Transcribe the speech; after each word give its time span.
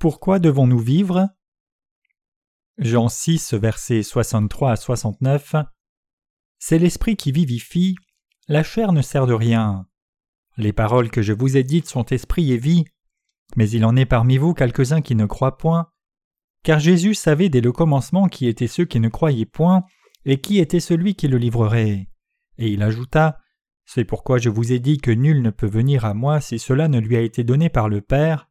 Pourquoi 0.00 0.38
devons-nous 0.38 0.78
vivre? 0.78 1.28
Jean 2.78 3.10
6, 3.10 3.52
versets 3.52 4.02
63 4.02 4.70
à 4.70 4.76
69 4.76 5.56
C'est 6.58 6.78
l'esprit 6.78 7.16
qui 7.16 7.32
vivifie, 7.32 7.96
la 8.48 8.62
chair 8.62 8.94
ne 8.94 9.02
sert 9.02 9.26
de 9.26 9.34
rien. 9.34 9.86
Les 10.56 10.72
paroles 10.72 11.10
que 11.10 11.20
je 11.20 11.34
vous 11.34 11.58
ai 11.58 11.64
dites 11.64 11.86
sont 11.86 12.06
esprit 12.06 12.50
et 12.50 12.56
vie, 12.56 12.86
mais 13.56 13.68
il 13.68 13.84
en 13.84 13.94
est 13.94 14.06
parmi 14.06 14.38
vous 14.38 14.54
quelques-uns 14.54 15.02
qui 15.02 15.14
ne 15.14 15.26
croient 15.26 15.58
point, 15.58 15.90
car 16.62 16.80
Jésus 16.80 17.12
savait 17.12 17.50
dès 17.50 17.60
le 17.60 17.70
commencement 17.70 18.26
qui 18.28 18.46
étaient 18.46 18.68
ceux 18.68 18.86
qui 18.86 19.00
ne 19.00 19.10
croyaient 19.10 19.44
point, 19.44 19.84
et 20.24 20.40
qui 20.40 20.60
était 20.60 20.80
celui 20.80 21.14
qui 21.14 21.28
le 21.28 21.36
livrerait. 21.36 22.08
Et 22.56 22.68
il 22.68 22.82
ajouta 22.82 23.36
C'est 23.84 24.06
pourquoi 24.06 24.38
je 24.38 24.48
vous 24.48 24.72
ai 24.72 24.78
dit 24.78 24.96
que 24.96 25.10
nul 25.10 25.42
ne 25.42 25.50
peut 25.50 25.68
venir 25.68 26.06
à 26.06 26.14
moi 26.14 26.40
si 26.40 26.58
cela 26.58 26.88
ne 26.88 27.00
lui 27.00 27.18
a 27.18 27.20
été 27.20 27.44
donné 27.44 27.68
par 27.68 27.90
le 27.90 28.00
Père. 28.00 28.49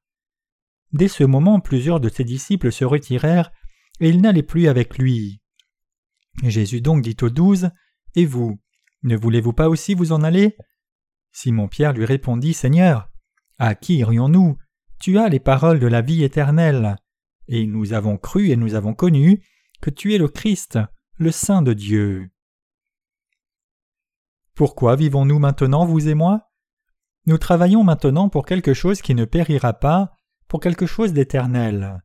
Dès 0.92 1.08
ce 1.08 1.24
moment, 1.24 1.60
plusieurs 1.60 2.00
de 2.00 2.10
ses 2.10 2.24
disciples 2.24 2.72
se 2.72 2.86
retirèrent, 2.86 3.52
et 4.00 4.10
ils 4.10 4.22
n'allaient 4.22 4.44
plus 4.44 4.68
avec 4.68 4.98
lui. 4.98 5.42
Jésus 6.44 6.82
donc 6.82 7.02
dit 7.02 7.18
aux 7.22 7.30
douze 7.30 7.70
Et 8.16 8.26
vous, 8.26 8.60
ne 9.04 9.16
voulez-vous 9.16 9.54
pas 9.54 9.70
aussi 9.70 9.94
vous 9.94 10.12
en 10.12 10.24
aller? 10.24 10.58
Simon-Pierre 11.32 11.94
lui 11.94 12.06
répondit 12.06 12.54
Seigneur, 12.54 13.10
à 13.58 13.76
qui 13.76 13.98
irions-nous? 13.98 14.58
Tu 15.00 15.18
as 15.18 15.30
les 15.30 15.40
paroles 15.40 15.80
de 15.80 15.88
la 15.88 16.02
vie 16.02 16.24
éternelle. 16.24 16.98
Et 17.48 17.66
nous 17.66 17.94
avons 17.94 18.18
cru 18.18 18.50
et 18.50 18.56
nous 18.56 18.76
avons 18.76 18.94
connu 18.94 19.44
que 19.82 19.90
tu 19.90 20.14
es 20.14 20.18
le 20.18 20.28
Christ, 20.28 20.78
le 21.18 21.32
Saint 21.32 21.62
de 21.62 21.74
Dieu. 21.74 22.30
Pourquoi 24.56 24.96
vivons-nous 24.96 25.40
maintenant, 25.40 25.86
vous 25.86 26.10
et 26.10 26.16
moi? 26.16 26.52
Nous 27.26 27.38
travaillons 27.38 27.84
maintenant 27.84 28.28
pour 28.28 28.46
quelque 28.46 28.74
chose 28.74 29.02
qui 29.02 29.16
ne 29.16 29.24
périra 29.24 29.74
pas, 29.74 30.12
pour 30.50 30.60
quelque 30.60 30.86
chose 30.86 31.14
d'éternel. 31.14 32.04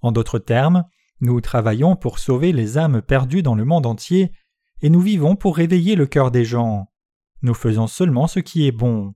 En 0.00 0.12
d'autres 0.12 0.38
termes, 0.38 0.84
nous 1.20 1.40
travaillons 1.40 1.96
pour 1.96 2.20
sauver 2.20 2.52
les 2.52 2.78
âmes 2.78 3.02
perdues 3.02 3.42
dans 3.42 3.56
le 3.56 3.64
monde 3.64 3.86
entier, 3.86 4.32
et 4.82 4.90
nous 4.90 5.00
vivons 5.00 5.34
pour 5.34 5.56
réveiller 5.56 5.96
le 5.96 6.06
cœur 6.06 6.30
des 6.30 6.44
gens. 6.44 6.92
Nous 7.42 7.54
faisons 7.54 7.86
seulement 7.86 8.26
ce 8.26 8.38
qui 8.38 8.66
est 8.66 8.72
bon. 8.72 9.14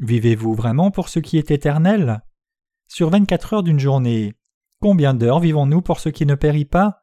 Vivez-vous 0.00 0.54
vraiment 0.54 0.90
pour 0.90 1.08
ce 1.08 1.20
qui 1.20 1.38
est 1.38 1.50
éternel? 1.50 2.22
Sur 2.88 3.10
vingt-quatre 3.10 3.54
heures 3.54 3.62
d'une 3.62 3.80
journée, 3.80 4.34
combien 4.80 5.14
d'heures 5.14 5.40
vivons-nous 5.40 5.82
pour 5.82 6.00
ce 6.00 6.08
qui 6.08 6.26
ne 6.26 6.34
périt 6.34 6.64
pas? 6.64 7.02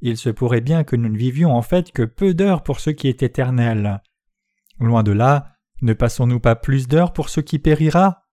Il 0.00 0.16
se 0.16 0.30
pourrait 0.30 0.60
bien 0.60 0.84
que 0.84 0.96
nous 0.96 1.08
ne 1.08 1.18
vivions 1.18 1.54
en 1.54 1.62
fait 1.62 1.90
que 1.92 2.02
peu 2.04 2.34
d'heures 2.34 2.62
pour 2.62 2.80
ce 2.80 2.90
qui 2.90 3.08
est 3.08 3.22
éternel. 3.22 4.02
Loin 4.78 5.02
de 5.02 5.12
là, 5.12 5.56
ne 5.80 5.92
passons-nous 5.92 6.40
pas 6.40 6.56
plus 6.56 6.88
d'heures 6.88 7.12
pour 7.12 7.30
ce 7.30 7.40
qui 7.40 7.58
périra? 7.58 8.27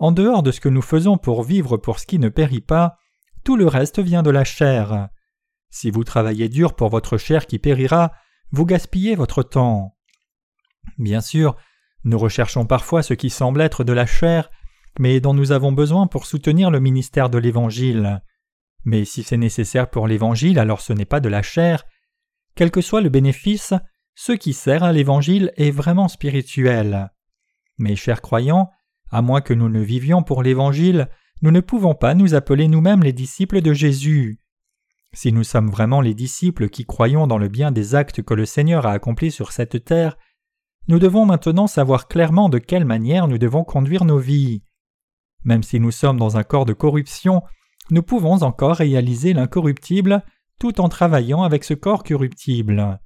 En 0.00 0.12
dehors 0.12 0.42
de 0.42 0.50
ce 0.50 0.60
que 0.60 0.70
nous 0.70 0.80
faisons 0.80 1.18
pour 1.18 1.42
vivre 1.42 1.76
pour 1.76 1.98
ce 1.98 2.06
qui 2.06 2.18
ne 2.18 2.30
périt 2.30 2.62
pas, 2.62 2.96
tout 3.44 3.54
le 3.56 3.66
reste 3.66 4.00
vient 4.00 4.22
de 4.22 4.30
la 4.30 4.44
chair. 4.44 5.10
Si 5.68 5.90
vous 5.90 6.04
travaillez 6.04 6.48
dur 6.48 6.74
pour 6.74 6.88
votre 6.88 7.18
chair 7.18 7.46
qui 7.46 7.58
périra, 7.58 8.10
vous 8.50 8.64
gaspillez 8.64 9.14
votre 9.14 9.42
temps. 9.42 9.94
Bien 10.96 11.20
sûr, 11.20 11.54
nous 12.04 12.18
recherchons 12.18 12.64
parfois 12.64 13.02
ce 13.02 13.12
qui 13.12 13.28
semble 13.28 13.60
être 13.60 13.84
de 13.84 13.92
la 13.92 14.06
chair, 14.06 14.50
mais 14.98 15.20
dont 15.20 15.34
nous 15.34 15.52
avons 15.52 15.70
besoin 15.70 16.06
pour 16.06 16.24
soutenir 16.24 16.70
le 16.70 16.80
ministère 16.80 17.28
de 17.28 17.36
l'Évangile. 17.36 18.22
Mais 18.84 19.04
si 19.04 19.22
c'est 19.22 19.36
nécessaire 19.36 19.90
pour 19.90 20.08
l'Évangile, 20.08 20.58
alors 20.58 20.80
ce 20.80 20.94
n'est 20.94 21.04
pas 21.04 21.20
de 21.20 21.28
la 21.28 21.42
chair. 21.42 21.84
Quel 22.54 22.70
que 22.70 22.80
soit 22.80 23.02
le 23.02 23.10
bénéfice, 23.10 23.74
ce 24.14 24.32
qui 24.32 24.54
sert 24.54 24.82
à 24.82 24.94
l'Évangile 24.94 25.52
est 25.56 25.70
vraiment 25.70 26.08
spirituel. 26.08 27.12
Mes 27.76 27.96
chers 27.96 28.22
croyants, 28.22 28.70
à 29.10 29.22
moins 29.22 29.40
que 29.40 29.54
nous 29.54 29.68
ne 29.68 29.80
vivions 29.80 30.22
pour 30.22 30.42
l'Évangile, 30.42 31.08
nous 31.42 31.50
ne 31.50 31.60
pouvons 31.60 31.94
pas 31.94 32.14
nous 32.14 32.34
appeler 32.34 32.68
nous-mêmes 32.68 33.02
les 33.02 33.12
disciples 33.12 33.60
de 33.60 33.72
Jésus. 33.72 34.40
Si 35.12 35.32
nous 35.32 35.42
sommes 35.42 35.70
vraiment 35.70 36.00
les 36.00 36.14
disciples 36.14 36.68
qui 36.68 36.84
croyons 36.84 37.26
dans 37.26 37.38
le 37.38 37.48
bien 37.48 37.72
des 37.72 37.94
actes 37.94 38.22
que 38.22 38.34
le 38.34 38.46
Seigneur 38.46 38.86
a 38.86 38.92
accomplis 38.92 39.32
sur 39.32 39.50
cette 39.50 39.84
terre, 39.84 40.16
nous 40.86 40.98
devons 40.98 41.26
maintenant 41.26 41.66
savoir 41.66 42.08
clairement 42.08 42.48
de 42.48 42.58
quelle 42.58 42.84
manière 42.84 43.26
nous 43.26 43.38
devons 43.38 43.64
conduire 43.64 44.04
nos 44.04 44.18
vies. 44.18 44.62
Même 45.44 45.62
si 45.62 45.80
nous 45.80 45.90
sommes 45.90 46.18
dans 46.18 46.36
un 46.36 46.44
corps 46.44 46.66
de 46.66 46.72
corruption, 46.72 47.42
nous 47.90 48.02
pouvons 48.02 48.42
encore 48.42 48.76
réaliser 48.76 49.32
l'incorruptible 49.32 50.22
tout 50.60 50.80
en 50.80 50.88
travaillant 50.88 51.42
avec 51.42 51.64
ce 51.64 51.74
corps 51.74 52.04
corruptible. 52.04 53.00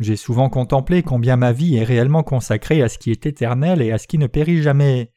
J'ai 0.00 0.16
souvent 0.16 0.48
contemplé 0.48 1.02
combien 1.02 1.36
ma 1.36 1.52
vie 1.52 1.76
est 1.76 1.84
réellement 1.84 2.22
consacrée 2.22 2.82
à 2.82 2.88
ce 2.88 2.98
qui 2.98 3.10
est 3.10 3.26
éternel 3.26 3.82
et 3.82 3.92
à 3.92 3.98
ce 3.98 4.08
qui 4.08 4.16
ne 4.16 4.26
périt 4.26 4.62
jamais. 4.62 5.12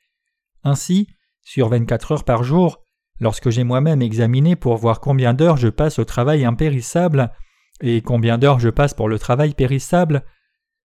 Ainsi, 0.65 1.07
sur 1.41 1.69
vingt-quatre 1.69 2.11
heures 2.11 2.25
par 2.25 2.43
jour, 2.43 2.83
lorsque 3.21 3.49
j'ai 3.49 3.63
moi-même 3.63 4.01
examiné 4.01 4.57
pour 4.57 4.75
voir 4.75 4.99
combien 4.99 5.33
d'heures 5.33 5.55
je 5.55 5.69
passe 5.69 5.99
au 5.99 6.05
travail 6.05 6.43
impérissable 6.43 7.31
et 7.79 8.01
combien 8.01 8.37
d'heures 8.37 8.59
je 8.59 8.69
passe 8.69 8.93
pour 8.93 9.07
le 9.07 9.17
travail 9.17 9.53
périssable, 9.53 10.25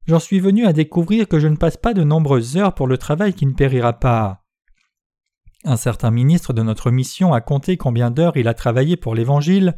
j'en 0.06 0.20
suis 0.20 0.38
venu 0.38 0.65
à 0.65 0.72
découvrir 0.72 1.26
que 1.26 1.41
je 1.41 1.48
ne 1.48 1.56
passe 1.56 1.76
pas 1.76 1.92
de 1.92 2.04
nombreuses 2.04 2.56
heures 2.56 2.75
pour 2.75 2.86
le 2.86 2.98
travail 2.98 3.34
qui 3.34 3.47
ne 3.47 3.54
périra 3.54 3.94
pas. 3.94 4.44
Un 5.65 5.76
certain 5.76 6.12
ministre 6.12 6.53
de 6.53 6.62
notre 6.62 6.92
mission 6.92 7.32
a 7.32 7.41
compté 7.41 7.76
combien 7.76 8.12
d'heures 8.12 8.36
il 8.36 8.47
a 8.47 8.54
travaillé 8.54 8.97
pour 8.97 9.16
l'Évangile, 9.16 9.75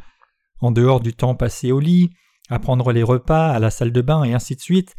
en 0.60 0.72
dehors 0.72 1.00
du 1.00 1.14
temps 1.14 1.34
passé 1.34 1.72
au 1.72 1.80
lit, 1.80 2.10
à 2.50 2.58
prendre 2.58 2.92
les 2.92 3.02
repas, 3.02 3.50
à 3.50 3.58
la 3.58 3.70
salle 3.70 3.92
de 3.92 4.02
bain 4.02 4.24
et 4.24 4.34
ainsi 4.34 4.56
de 4.56 4.60
suite, 4.60 4.94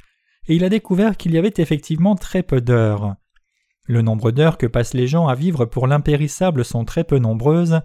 et 0.47 0.55
il 0.55 0.63
a 0.63 0.69
découvert 0.69 1.17
qu'il 1.17 1.33
y 1.33 1.37
avait 1.37 1.53
effectivement 1.57 2.15
très 2.15 2.41
peu 2.41 2.61
d'heures. 2.61 3.15
Le 3.85 4.01
nombre 4.01 4.31
d'heures 4.31 4.57
que 4.57 4.67
passent 4.67 4.93
les 4.93 5.07
gens 5.07 5.27
à 5.27 5.35
vivre 5.35 5.65
pour 5.65 5.85
l'impérissable 5.85 6.63
sont 6.63 6.85
très 6.85 7.03
peu 7.03 7.19
nombreuses. 7.19 7.81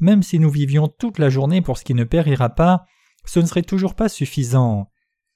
Même 0.00 0.22
si 0.22 0.38
nous 0.38 0.50
vivions 0.50 0.88
toute 0.88 1.18
la 1.18 1.28
journée 1.28 1.60
pour 1.60 1.76
ce 1.76 1.84
qui 1.84 1.94
ne 1.94 2.04
périra 2.04 2.50
pas, 2.50 2.84
ce 3.24 3.40
ne 3.40 3.46
serait 3.46 3.62
toujours 3.62 3.94
pas 3.94 4.08
suffisant. 4.08 4.90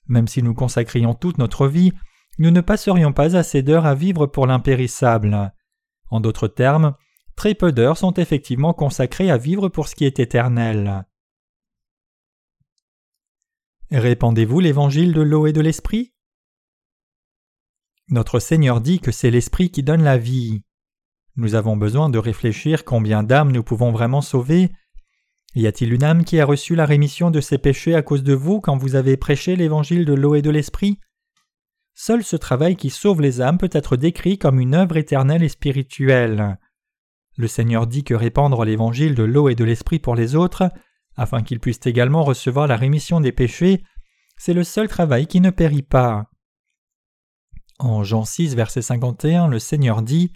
Même 0.07 0.29
si 0.29 0.43
nous 0.43 0.55
consacrions 0.55 1.15
toute 1.15 1.39
notre 1.39 1.67
vie, 1.67 1.93
nous 2.39 2.51
ne 2.51 2.61
passerions 2.61 3.13
pas 3.13 3.37
assez 3.37 3.63
d'heures 3.63 3.87
à 3.87 3.95
vivre 3.95 4.27
pour 4.27 4.47
l'impérissable. 4.47 5.53
En 6.11 6.21
d'autres 6.21 6.49
termes, 6.49 6.95
très 7.35 7.55
peu 7.55 7.73
d'heures 7.73 7.99
sont 7.99 8.15
effectivement 8.15 8.73
consacrées 8.73 9.31
à 9.31 9.37
vivre 9.37 9.69
pour 9.69 9.89
ce 9.89 9.95
qui 9.95 10.05
est 10.05 10.21
éternel. 10.21 11.08
Répandez-vous 13.91 14.60
l'évangile 14.60 15.15
de 15.15 15.22
l'eau 15.22 15.47
et 15.47 15.54
de 15.54 15.62
l'esprit? 15.62 16.12
Notre 18.10 18.38
Seigneur 18.38 18.82
dit 18.82 19.00
que 19.00 19.10
c'est 19.10 19.31
l'Esprit 19.31 19.71
qui 19.71 19.82
donne 19.82 20.03
la 20.03 20.19
vie. 20.19 20.62
Nous 21.37 21.54
avons 21.54 21.75
besoin 21.75 22.10
de 22.10 22.19
réfléchir 22.19 22.84
combien 22.84 23.22
d'âmes 23.22 23.50
nous 23.50 23.62
pouvons 23.62 23.91
vraiment 23.91 24.21
sauver. 24.21 24.71
Y 25.54 25.66
a-t-il 25.66 25.94
une 25.94 26.04
âme 26.04 26.25
qui 26.25 26.38
a 26.38 26.44
reçu 26.44 26.75
la 26.75 26.84
rémission 26.84 27.31
de 27.31 27.41
ses 27.41 27.56
péchés 27.56 27.94
à 27.94 28.03
cause 28.03 28.22
de 28.22 28.34
vous 28.34 28.60
quand 28.60 28.77
vous 28.77 28.94
avez 28.94 29.16
prêché 29.16 29.56
l'évangile 29.56 30.04
de 30.04 30.12
l'eau 30.12 30.34
et 30.34 30.43
de 30.43 30.50
l'esprit? 30.50 30.98
Seul 31.94 32.22
ce 32.22 32.37
travail 32.37 32.77
qui 32.77 32.91
sauve 32.91 33.22
les 33.22 33.41
âmes 33.41 33.56
peut 33.56 33.71
être 33.72 33.97
décrit 33.97 34.37
comme 34.37 34.60
une 34.60 34.75
œuvre 34.75 34.98
éternelle 34.98 35.43
et 35.43 35.48
spirituelle. 35.48 36.59
Le 37.38 37.48
Seigneur 37.48 37.87
dit 37.87 38.04
que 38.04 38.15
répandre 38.15 38.66
l'évangile 38.66 39.15
de 39.15 39.22
l'eau 39.22 39.48
et 39.48 39.54
de 39.54 39.65
l'esprit 39.65 39.98
pour 39.98 40.15
les 40.15 40.34
autres, 40.34 40.71
afin 41.19 41.43
qu'ils 41.43 41.61
puissent 41.61 41.84
également 41.84 42.25
recevoir 42.25 42.69
la 42.69 42.77
rémission 42.77 43.21
des 43.21 43.33
péchés, 43.33 43.83
c'est 44.39 44.55
le 44.55 44.65
seul 44.65 44.89
travail 44.89 45.27
qui 45.27 45.41
ne 45.41 45.51
périt 45.51 45.83
pas. 45.83 46.31
En 47.81 48.05
Jean 48.05 48.25
6, 48.25 48.55
verset 48.55 48.83
51, 48.83 49.49
le 49.49 49.59
Seigneur 49.59 50.03
dit 50.03 50.33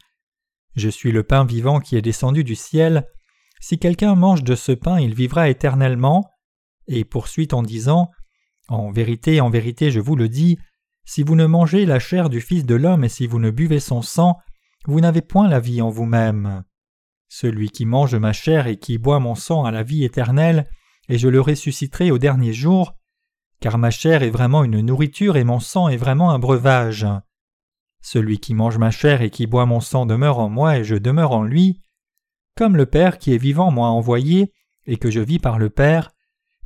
Je 0.74 0.88
suis 0.88 1.12
le 1.12 1.22
pain 1.22 1.44
vivant 1.44 1.78
qui 1.78 1.96
est 1.96 2.02
descendu 2.02 2.42
du 2.44 2.56
ciel. 2.56 3.06
Si 3.60 3.78
quelqu'un 3.78 4.16
mange 4.16 4.42
de 4.42 4.56
ce 4.56 4.72
pain, 4.72 5.00
il 5.00 5.14
vivra 5.14 5.48
éternellement. 5.48 6.28
Et 6.88 7.04
poursuit 7.04 7.48
en 7.52 7.62
disant 7.62 8.10
En 8.68 8.90
vérité, 8.90 9.40
en 9.40 9.50
vérité, 9.50 9.92
je 9.92 10.00
vous 10.00 10.16
le 10.16 10.28
dis, 10.28 10.58
si 11.04 11.22
vous 11.22 11.36
ne 11.36 11.46
mangez 11.46 11.86
la 11.86 12.00
chair 12.00 12.28
du 12.28 12.40
Fils 12.40 12.64
de 12.64 12.74
l'homme 12.74 13.04
et 13.04 13.08
si 13.08 13.28
vous 13.28 13.38
ne 13.38 13.50
buvez 13.50 13.80
son 13.80 14.02
sang, 14.02 14.38
vous 14.86 15.00
n'avez 15.00 15.22
point 15.22 15.48
la 15.48 15.60
vie 15.60 15.80
en 15.80 15.90
vous-même. 15.90 16.64
Celui 17.28 17.70
qui 17.70 17.86
mange 17.86 18.14
ma 18.14 18.32
chair 18.32 18.66
et 18.66 18.76
qui 18.76 18.98
boit 18.98 19.20
mon 19.20 19.34
sang 19.34 19.64
a 19.64 19.70
la 19.70 19.82
vie 19.82 20.04
éternelle, 20.04 20.68
et 21.08 21.18
je 21.18 21.28
le 21.28 21.40
ressusciterai 21.40 22.10
au 22.10 22.18
dernier 22.18 22.52
jour, 22.52 22.94
car 23.60 23.78
ma 23.78 23.90
chair 23.90 24.22
est 24.22 24.30
vraiment 24.30 24.64
une 24.64 24.80
nourriture 24.80 25.36
et 25.36 25.44
mon 25.44 25.60
sang 25.60 25.88
est 25.88 25.96
vraiment 25.96 26.30
un 26.30 26.38
breuvage. 26.38 27.06
Celui 28.00 28.38
qui 28.40 28.54
mange 28.54 28.78
ma 28.78 28.90
chair 28.90 29.22
et 29.22 29.30
qui 29.30 29.46
boit 29.46 29.66
mon 29.66 29.80
sang 29.80 30.06
demeure 30.06 30.38
en 30.38 30.48
moi 30.48 30.78
et 30.78 30.84
je 30.84 30.96
demeure 30.96 31.32
en 31.32 31.44
lui. 31.44 31.80
Comme 32.56 32.76
le 32.76 32.86
Père 32.86 33.18
qui 33.18 33.32
est 33.32 33.38
vivant 33.38 33.70
m'a 33.70 33.82
envoyé, 33.82 34.52
et 34.86 34.96
que 34.96 35.10
je 35.10 35.20
vis 35.20 35.38
par 35.38 35.58
le 35.58 35.70
Père, 35.70 36.10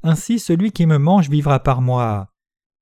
ainsi 0.02 0.38
celui 0.38 0.72
qui 0.72 0.86
me 0.86 0.98
mange 0.98 1.28
vivra 1.28 1.60
par 1.60 1.82
moi. 1.82 2.32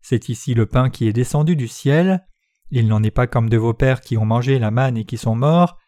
C'est 0.00 0.28
ici 0.28 0.54
le 0.54 0.66
pain 0.66 0.90
qui 0.90 1.08
est 1.08 1.12
descendu 1.12 1.56
du 1.56 1.66
ciel. 1.66 2.26
Il 2.70 2.88
n'en 2.88 3.02
est 3.02 3.10
pas 3.10 3.26
comme 3.26 3.48
de 3.48 3.56
vos 3.56 3.72
pères 3.74 4.00
qui 4.00 4.16
ont 4.16 4.26
mangé 4.26 4.58
la 4.58 4.70
manne 4.70 4.96
et 4.96 5.04
qui 5.04 5.16
sont 5.16 5.34
morts. 5.34 5.78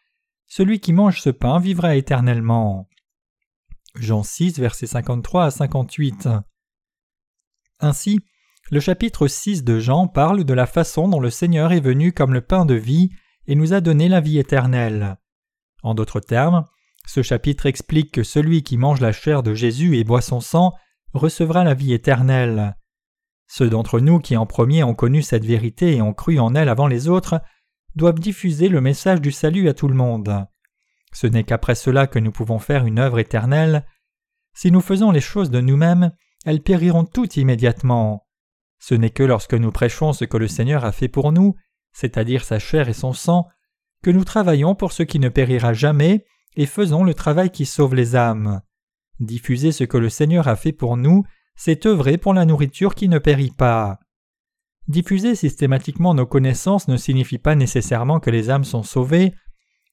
Celui 0.47 0.79
qui 0.79 0.91
mange 0.93 1.21
ce 1.21 1.29
pain 1.29 1.59
vivra 1.59 1.95
éternellement. 1.95 2.89
Jean 3.99 4.23
6, 4.23 4.59
versets 4.59 4.87
53 4.87 5.45
à 5.45 5.51
58. 5.51 6.29
Ainsi, 7.79 8.19
le 8.69 8.79
chapitre 8.79 9.27
6 9.27 9.63
de 9.63 9.79
Jean 9.79 10.07
parle 10.07 10.43
de 10.43 10.53
la 10.53 10.65
façon 10.65 11.07
dont 11.07 11.19
le 11.19 11.29
Seigneur 11.29 11.71
est 11.71 11.79
venu 11.79 12.11
comme 12.11 12.33
le 12.33 12.41
pain 12.41 12.65
de 12.65 12.73
vie 12.73 13.09
et 13.47 13.55
nous 13.55 13.73
a 13.73 13.81
donné 13.81 14.09
la 14.09 14.19
vie 14.19 14.39
éternelle. 14.39 15.17
En 15.83 15.95
d'autres 15.95 16.19
termes, 16.19 16.65
Ce 17.07 17.21
chapitre 17.21 17.67
explique 17.67 18.11
que 18.11 18.23
celui 18.23 18.63
qui 18.63 18.75
mange 18.75 18.99
la 18.99 19.13
chair 19.13 19.41
de 19.41 19.53
Jésus 19.53 19.97
et 19.97 20.03
boit 20.03 20.21
son 20.21 20.41
sang 20.41 20.73
recevra 21.13 21.63
la 21.63 21.73
vie 21.73 21.93
éternelle. 21.93 22.75
Ceux 23.47 23.69
d'entre 23.69 24.01
nous 24.01 24.19
qui 24.19 24.35
en 24.35 24.45
premier 24.45 24.83
ont 24.83 24.93
connu 24.93 25.21
cette 25.21 25.45
vérité 25.45 25.95
et 25.95 26.01
ont 26.01 26.13
cru 26.13 26.37
en 26.37 26.53
elle 26.53 26.67
avant 26.67 26.87
les 26.87 27.07
autres 27.07 27.39
doivent 27.95 28.19
diffuser 28.19 28.67
le 28.67 28.81
message 28.81 29.21
du 29.21 29.31
salut 29.31 29.69
à 29.69 29.73
tout 29.73 29.87
le 29.87 29.95
monde. 29.95 30.45
Ce 31.13 31.27
n'est 31.27 31.43
qu'après 31.43 31.75
cela 31.75 32.07
que 32.07 32.19
nous 32.19 32.31
pouvons 32.31 32.59
faire 32.59 32.85
une 32.85 32.99
œuvre 32.99 33.19
éternelle. 33.19 33.85
Si 34.53 34.71
nous 34.71 34.81
faisons 34.81 35.11
les 35.11 35.21
choses 35.21 35.49
de 35.49 35.61
nous-mêmes, 35.61 36.11
elles 36.45 36.61
périront 36.61 37.05
toutes 37.05 37.37
immédiatement. 37.37 38.27
Ce 38.79 38.93
n'est 38.93 39.09
que 39.09 39.23
lorsque 39.23 39.53
nous 39.53 39.71
prêchons 39.71 40.13
ce 40.13 40.25
que 40.25 40.37
le 40.37 40.47
Seigneur 40.47 40.85
a 40.85 40.91
fait 40.91 41.07
pour 41.07 41.31
nous, 41.31 41.55
c'est-à-dire 41.93 42.43
sa 42.43 42.59
chair 42.59 42.89
et 42.89 42.93
son 42.93 43.13
sang, 43.13 43.47
que 44.03 44.11
nous 44.11 44.23
travaillons 44.23 44.75
pour 44.75 44.91
ce 44.91 45.03
qui 45.03 45.19
ne 45.19 45.29
périra 45.29 45.73
jamais 45.73 46.25
et 46.55 46.65
faisons 46.65 47.03
le 47.03 47.13
travail 47.13 47.49
qui 47.49 47.65
sauve 47.65 47.95
les 47.95 48.15
âmes. 48.15 48.61
Diffuser 49.19 49.71
ce 49.71 49.83
que 49.83 49.97
le 49.97 50.09
Seigneur 50.09 50.47
a 50.47 50.55
fait 50.55 50.73
pour 50.73 50.97
nous, 50.97 51.23
c'est 51.55 51.85
œuvrer 51.85 52.17
pour 52.17 52.33
la 52.33 52.45
nourriture 52.45 52.93
qui 52.93 53.09
ne 53.09 53.17
périt 53.17 53.51
pas. 53.51 53.99
Diffuser 54.87 55.35
systématiquement 55.35 56.13
nos 56.13 56.27
connaissances 56.27 56.87
ne 56.87 56.97
signifie 56.97 57.39
pas 57.39 57.55
nécessairement 57.55 58.19
que 58.19 58.29
les 58.29 58.49
âmes 58.49 58.63
sont 58.63 58.83
sauvées, 58.83 59.33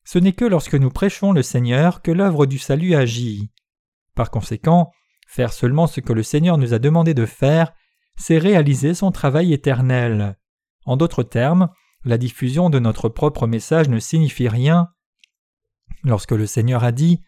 ce 0.04 0.18
n'est 0.18 0.32
que 0.32 0.44
lorsque 0.44 0.74
nous 0.74 0.90
prêchons 0.90 1.32
le 1.32 1.42
Seigneur 1.42 2.02
que 2.02 2.10
l'œuvre 2.10 2.46
du 2.46 2.58
salut 2.58 2.94
agit. 2.94 3.50
Par 4.14 4.30
conséquent, 4.30 4.92
faire 5.26 5.52
seulement 5.52 5.86
ce 5.86 6.00
que 6.00 6.12
le 6.12 6.22
Seigneur 6.22 6.58
nous 6.58 6.74
a 6.74 6.78
demandé 6.78 7.14
de 7.14 7.26
faire, 7.26 7.72
c'est 8.16 8.38
réaliser 8.38 8.94
son 8.94 9.10
travail 9.10 9.52
éternel. 9.52 10.38
En 10.86 10.96
d'autres 10.96 11.22
termes, 11.22 11.68
la 12.04 12.18
diffusion 12.18 12.70
de 12.70 12.78
notre 12.78 13.08
propre 13.08 13.46
message 13.46 13.88
ne 13.88 13.98
signifie 13.98 14.48
rien. 14.48 14.90
Lorsque 16.02 16.32
le 16.32 16.46
Seigneur 16.46 16.84
a 16.84 16.92
dit 16.92 17.22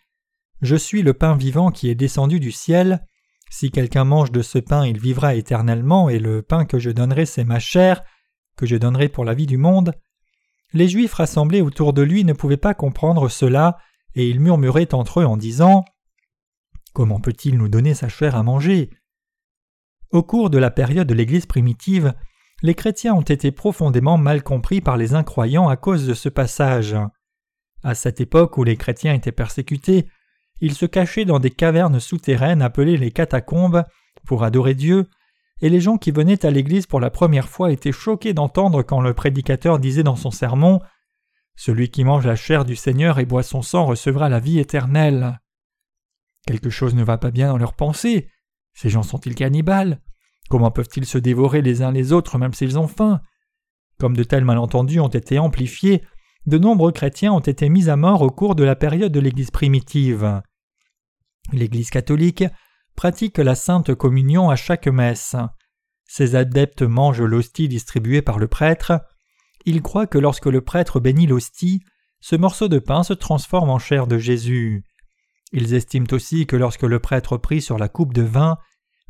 Je 0.60 0.76
suis 0.76 1.02
le 1.02 1.14
pain 1.14 1.34
vivant 1.34 1.70
qui 1.70 1.88
est 1.88 1.94
descendu 1.94 2.40
du 2.40 2.52
ciel, 2.52 3.04
si 3.50 3.70
quelqu'un 3.70 4.04
mange 4.04 4.32
de 4.32 4.42
ce 4.42 4.58
pain, 4.58 4.84
il 4.86 4.98
vivra 4.98 5.34
éternellement, 5.34 6.08
et 6.08 6.18
le 6.18 6.42
pain 6.42 6.64
que 6.64 6.78
je 6.78 6.90
donnerai, 6.90 7.26
c'est 7.26 7.44
ma 7.44 7.58
chair, 7.58 8.02
que 8.56 8.66
je 8.66 8.76
donnerai 8.76 9.08
pour 9.08 9.24
la 9.24 9.34
vie 9.34 9.46
du 9.46 9.56
monde. 9.56 9.92
Les 10.72 10.88
Juifs 10.88 11.14
rassemblés 11.14 11.60
autour 11.60 11.92
de 11.92 12.02
lui 12.02 12.24
ne 12.24 12.32
pouvaient 12.32 12.56
pas 12.56 12.74
comprendre 12.74 13.28
cela, 13.28 13.78
et 14.14 14.28
ils 14.28 14.40
murmuraient 14.40 14.94
entre 14.94 15.20
eux 15.20 15.26
en 15.26 15.36
disant 15.36 15.84
Comment 16.92 17.20
peut-il 17.20 17.58
nous 17.58 17.68
donner 17.68 17.94
sa 17.94 18.08
chair 18.08 18.34
à 18.36 18.42
manger? 18.42 18.90
Au 20.10 20.22
cours 20.22 20.50
de 20.50 20.58
la 20.58 20.70
période 20.70 21.06
de 21.06 21.14
l'Église 21.14 21.46
primitive, 21.46 22.14
les 22.62 22.74
chrétiens 22.74 23.14
ont 23.14 23.20
été 23.22 23.52
profondément 23.52 24.16
mal 24.16 24.42
compris 24.42 24.80
par 24.80 24.96
les 24.96 25.14
incroyants 25.14 25.68
à 25.68 25.76
cause 25.76 26.06
de 26.06 26.14
ce 26.14 26.28
passage. 26.28 26.96
À 27.82 27.94
cette 27.94 28.20
époque 28.20 28.56
où 28.56 28.64
les 28.64 28.76
chrétiens 28.76 29.12
étaient 29.12 29.32
persécutés, 29.32 30.06
ils 30.60 30.74
se 30.74 30.86
cachaient 30.86 31.26
dans 31.26 31.38
des 31.38 31.50
cavernes 31.50 32.00
souterraines 32.00 32.62
appelées 32.62 32.96
les 32.96 33.10
catacombes 33.10 33.84
pour 34.24 34.42
adorer 34.42 34.74
Dieu, 34.74 35.06
et 35.62 35.68
les 35.68 35.80
gens 35.80 35.96
qui 35.96 36.10
venaient 36.10 36.44
à 36.44 36.50
l'église 36.50 36.86
pour 36.86 37.00
la 37.00 37.10
première 37.10 37.48
fois 37.48 37.72
étaient 37.72 37.92
choqués 37.92 38.34
d'entendre 38.34 38.82
quand 38.82 39.00
le 39.00 39.14
prédicateur 39.14 39.78
disait 39.78 40.02
dans 40.02 40.16
son 40.16 40.30
sermon 40.30 40.80
Celui 41.54 41.90
qui 41.90 42.04
mange 42.04 42.26
la 42.26 42.36
chair 42.36 42.64
du 42.64 42.76
Seigneur 42.76 43.18
et 43.18 43.24
boit 43.24 43.42
son 43.42 43.62
sang 43.62 43.86
recevra 43.86 44.28
la 44.28 44.40
vie 44.40 44.58
éternelle. 44.58 45.40
Quelque 46.46 46.70
chose 46.70 46.94
ne 46.94 47.04
va 47.04 47.18
pas 47.18 47.30
bien 47.30 47.48
dans 47.48 47.56
leurs 47.56 47.74
pensées. 47.74 48.28
Ces 48.74 48.90
gens 48.90 49.02
sont-ils 49.02 49.34
cannibales? 49.34 50.00
Comment 50.48 50.70
peuvent-ils 50.70 51.06
se 51.06 51.18
dévorer 51.18 51.62
les 51.62 51.82
uns 51.82 51.90
les 51.90 52.12
autres 52.12 52.38
même 52.38 52.54
s'ils 52.54 52.78
ont 52.78 52.88
faim? 52.88 53.20
Comme 53.98 54.16
de 54.16 54.22
tels 54.22 54.44
malentendus 54.44 55.00
ont 55.00 55.08
été 55.08 55.38
amplifiés, 55.38 56.04
de 56.44 56.58
nombreux 56.58 56.92
chrétiens 56.92 57.32
ont 57.32 57.40
été 57.40 57.68
mis 57.68 57.88
à 57.88 57.96
mort 57.96 58.22
au 58.22 58.30
cours 58.30 58.54
de 58.54 58.62
la 58.62 58.76
période 58.76 59.10
de 59.10 59.20
l'Église 59.20 59.50
primitive. 59.50 60.42
L'Église 61.52 61.90
catholique 61.90 62.44
pratique 62.96 63.38
la 63.38 63.54
sainte 63.54 63.94
communion 63.94 64.50
à 64.50 64.56
chaque 64.56 64.88
messe. 64.88 65.36
Ces 66.06 66.34
adeptes 66.34 66.82
mangent 66.82 67.22
l'hostie 67.22 67.68
distribuée 67.68 68.22
par 68.22 68.38
le 68.38 68.48
prêtre. 68.48 69.00
Ils 69.64 69.82
croient 69.82 70.06
que 70.06 70.18
lorsque 70.18 70.46
le 70.46 70.62
prêtre 70.62 70.98
bénit 70.98 71.26
l'hostie, 71.26 71.82
ce 72.20 72.36
morceau 72.36 72.68
de 72.68 72.78
pain 72.78 73.02
se 73.02 73.12
transforme 73.12 73.70
en 73.70 73.78
chair 73.78 74.06
de 74.06 74.18
Jésus. 74.18 74.84
Ils 75.52 75.74
estiment 75.74 76.06
aussi 76.10 76.46
que 76.46 76.56
lorsque 76.56 76.82
le 76.82 76.98
prêtre 76.98 77.36
prie 77.36 77.62
sur 77.62 77.78
la 77.78 77.88
coupe 77.88 78.14
de 78.14 78.22
vin, 78.22 78.58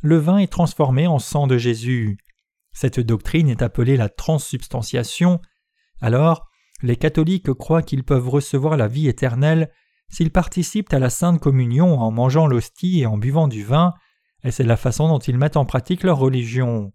le 0.00 0.18
vin 0.18 0.38
est 0.38 0.52
transformé 0.52 1.06
en 1.06 1.18
sang 1.18 1.46
de 1.46 1.56
Jésus. 1.56 2.18
Cette 2.72 3.00
doctrine 3.00 3.48
est 3.48 3.62
appelée 3.62 3.96
la 3.96 4.08
transsubstantiation. 4.08 5.40
Alors, 6.00 6.46
les 6.82 6.96
catholiques 6.96 7.52
croient 7.54 7.82
qu'ils 7.82 8.04
peuvent 8.04 8.28
recevoir 8.28 8.76
la 8.76 8.88
vie 8.88 9.08
éternelle 9.08 9.70
s'ils 10.08 10.30
participent 10.30 10.92
à 10.92 10.98
la 10.98 11.10
sainte 11.10 11.40
communion 11.40 11.98
en 12.00 12.10
mangeant 12.10 12.46
l'hostie 12.46 13.00
et 13.00 13.06
en 13.06 13.18
buvant 13.18 13.48
du 13.48 13.64
vin, 13.64 13.94
et 14.44 14.50
c'est 14.50 14.64
la 14.64 14.76
façon 14.76 15.08
dont 15.08 15.18
ils 15.18 15.38
mettent 15.38 15.56
en 15.56 15.64
pratique 15.64 16.02
leur 16.02 16.18
religion. 16.18 16.92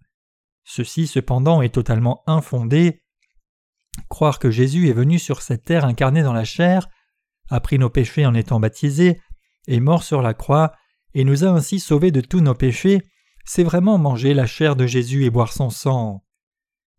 Ceci 0.64 1.08
cependant 1.08 1.62
est 1.62 1.74
totalement 1.74 2.24
infondé. 2.28 3.02
Croire 4.10 4.40
que 4.40 4.52
Jésus 4.52 4.90
est 4.90 4.94
venu 4.94 5.20
sur 5.20 5.42
cette 5.42 5.66
terre 5.66 5.86
incarné 5.86 6.24
dans 6.24 6.34
la 6.34 6.46
chair, 6.46 6.88
a 7.50 7.60
pris 7.60 7.78
nos 7.78 7.90
péchés 7.90 8.26
en 8.26 8.34
étant 8.34 8.60
baptisé, 8.60 9.20
est 9.68 9.80
mort 9.80 10.04
sur 10.04 10.22
la 10.22 10.34
croix, 10.34 10.72
et 11.14 11.26
nous 11.26 11.44
a 11.44 11.50
ainsi 11.50 11.80
sauvés 11.80 12.12
de 12.12 12.22
tous 12.22 12.40
nos 12.40 12.56
péchés, 12.56 13.02
c'est 13.44 13.64
vraiment 13.64 13.98
manger 13.98 14.34
la 14.34 14.46
chair 14.46 14.76
de 14.76 14.86
Jésus 14.86 15.26
et 15.26 15.30
boire 15.30 15.52
son 15.52 15.70
sang. 15.70 16.24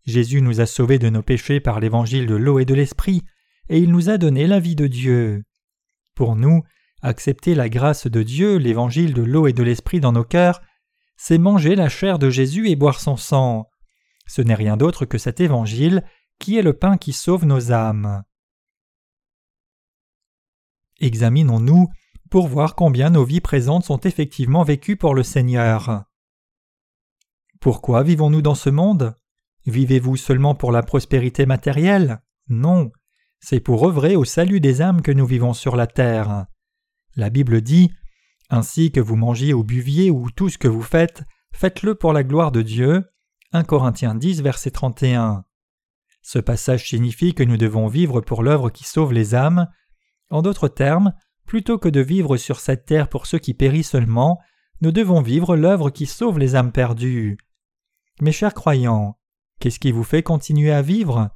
Jésus 0.05 0.41
nous 0.41 0.61
a 0.61 0.65
sauvés 0.65 0.99
de 0.99 1.09
nos 1.09 1.23
péchés 1.23 1.59
par 1.59 1.79
l'évangile 1.79 2.27
de 2.27 2.35
l'eau 2.35 2.59
et 2.59 2.65
de 2.65 2.75
l'esprit, 2.75 3.23
et 3.69 3.79
il 3.79 3.89
nous 3.89 4.09
a 4.09 4.17
donné 4.17 4.45
la 4.45 4.59
vie 4.59 4.75
de 4.75 4.87
Dieu. 4.87 5.43
Pour 6.15 6.35
nous, 6.35 6.63
accepter 7.01 7.55
la 7.55 7.69
grâce 7.69 8.07
de 8.07 8.23
Dieu, 8.23 8.57
l'évangile 8.57 9.13
de 9.13 9.23
l'eau 9.23 9.47
et 9.47 9.53
de 9.53 9.63
l'esprit 9.63 9.99
dans 9.99 10.11
nos 10.11 10.23
cœurs, 10.23 10.61
c'est 11.17 11.37
manger 11.37 11.75
la 11.75 11.89
chair 11.89 12.19
de 12.19 12.29
Jésus 12.29 12.69
et 12.69 12.75
boire 12.75 12.99
son 12.99 13.17
sang. 13.17 13.69
Ce 14.27 14.41
n'est 14.41 14.55
rien 14.55 14.77
d'autre 14.77 15.05
que 15.05 15.17
cet 15.17 15.39
évangile 15.39 16.03
qui 16.39 16.57
est 16.57 16.63
le 16.63 16.73
pain 16.73 16.97
qui 16.97 17.13
sauve 17.13 17.45
nos 17.45 17.71
âmes. 17.71 18.23
Examinons-nous 20.99 21.89
pour 22.29 22.47
voir 22.47 22.75
combien 22.75 23.09
nos 23.09 23.25
vies 23.25 23.41
présentes 23.41 23.85
sont 23.85 23.99
effectivement 23.99 24.63
vécues 24.63 24.97
pour 24.97 25.13
le 25.13 25.23
Seigneur. 25.23 26.03
Pourquoi 27.59 28.03
vivons-nous 28.03 28.41
dans 28.41 28.55
ce 28.55 28.69
monde? 28.69 29.15
Vivez-vous 29.65 30.17
seulement 30.17 30.55
pour 30.55 30.71
la 30.71 30.83
prospérité 30.83 31.45
matérielle? 31.45 32.21
Non, 32.47 32.91
c'est 33.45 33.59
pour 33.59 33.85
œuvrer 33.85 34.15
au 34.15 34.23
salut 34.23 34.61
des 34.61 34.81
âmes 34.81 35.01
que 35.01 35.11
nous 35.11 35.25
vivons 35.25 35.51
sur 35.51 35.75
la 35.75 35.85
terre. 35.85 36.45
La 37.17 37.29
Bible 37.29 37.59
dit 37.59 37.91
Ainsi 38.49 38.89
que 38.93 39.01
vous 39.01 39.17
mangiez 39.17 39.53
ou 39.53 39.65
buviez 39.65 40.09
ou 40.09 40.31
tout 40.31 40.47
ce 40.47 40.57
que 40.57 40.69
vous 40.69 40.81
faites, 40.81 41.23
faites-le 41.51 41.93
pour 41.95 42.13
la 42.13 42.23
gloire 42.23 42.53
de 42.53 42.61
Dieu. 42.61 43.03
1 43.51 43.65
Corinthiens 43.65 44.15
10, 44.15 44.41
verset 44.41 44.71
31. 44.71 45.43
Ce 46.21 46.39
passage 46.39 46.87
signifie 46.87 47.33
que 47.33 47.43
nous 47.43 47.57
devons 47.57 47.87
vivre 47.87 48.21
pour 48.21 48.43
l'œuvre 48.43 48.69
qui 48.69 48.85
sauve 48.85 49.11
les 49.11 49.35
âmes. 49.35 49.67
En 50.29 50.41
d'autres 50.41 50.69
termes, 50.69 51.11
plutôt 51.45 51.77
que 51.77 51.89
de 51.89 51.99
vivre 51.99 52.37
sur 52.37 52.61
cette 52.61 52.85
terre 52.85 53.09
pour 53.09 53.25
ceux 53.25 53.39
qui 53.39 53.53
périssent 53.53 53.89
seulement, 53.89 54.39
nous 54.79 54.93
devons 54.93 55.21
vivre 55.21 55.57
l'œuvre 55.57 55.89
qui 55.89 56.05
sauve 56.05 56.39
les 56.39 56.55
âmes 56.55 56.71
perdues. 56.71 57.37
Mes 58.21 58.31
chers 58.31 58.53
croyants, 58.53 59.17
Qu'est-ce 59.59 59.79
qui 59.79 59.91
vous 59.91 60.03
fait 60.03 60.23
continuer 60.23 60.71
à 60.71 60.81
vivre? 60.81 61.29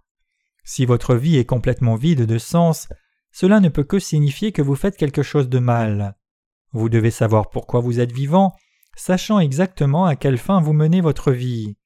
Si 0.68 0.86
votre 0.86 1.16
vie 1.16 1.38
est 1.38 1.46
complètement 1.46 1.96
vide 1.96 2.26
de 2.26 2.38
sens, 2.38 2.90
cela 3.32 3.62
ne 3.62 3.70
peut 3.70 3.86
que 3.86 4.00
signifier 4.00 4.52
que 4.52 4.62
vous 4.62 4.76
faites 4.76 4.98
quelque 4.98 5.24
chose 5.24 5.48
de 5.48 5.60
mal. 5.60 6.18
Vous 6.74 6.90
devez 6.90 7.10
savoir 7.10 7.50
pourquoi 7.50 7.80
vous 7.80 8.02
êtes 8.02 8.12
vivant, 8.12 8.54
sachant 8.94 9.40
exactement 9.40 10.06
à 10.06 10.18
quelle 10.18 10.38
fin 10.38 10.60
vous 10.60 10.74
menez 10.74 11.00
votre 11.00 11.32
vie. 11.32 11.78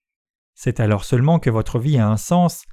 C'est 0.56 0.80
alors 0.80 1.06
seulement 1.06 1.38
que 1.38 1.52
votre 1.52 1.78
vie 1.78 2.00
a 2.00 2.10
un 2.10 2.18
sens. 2.18 2.64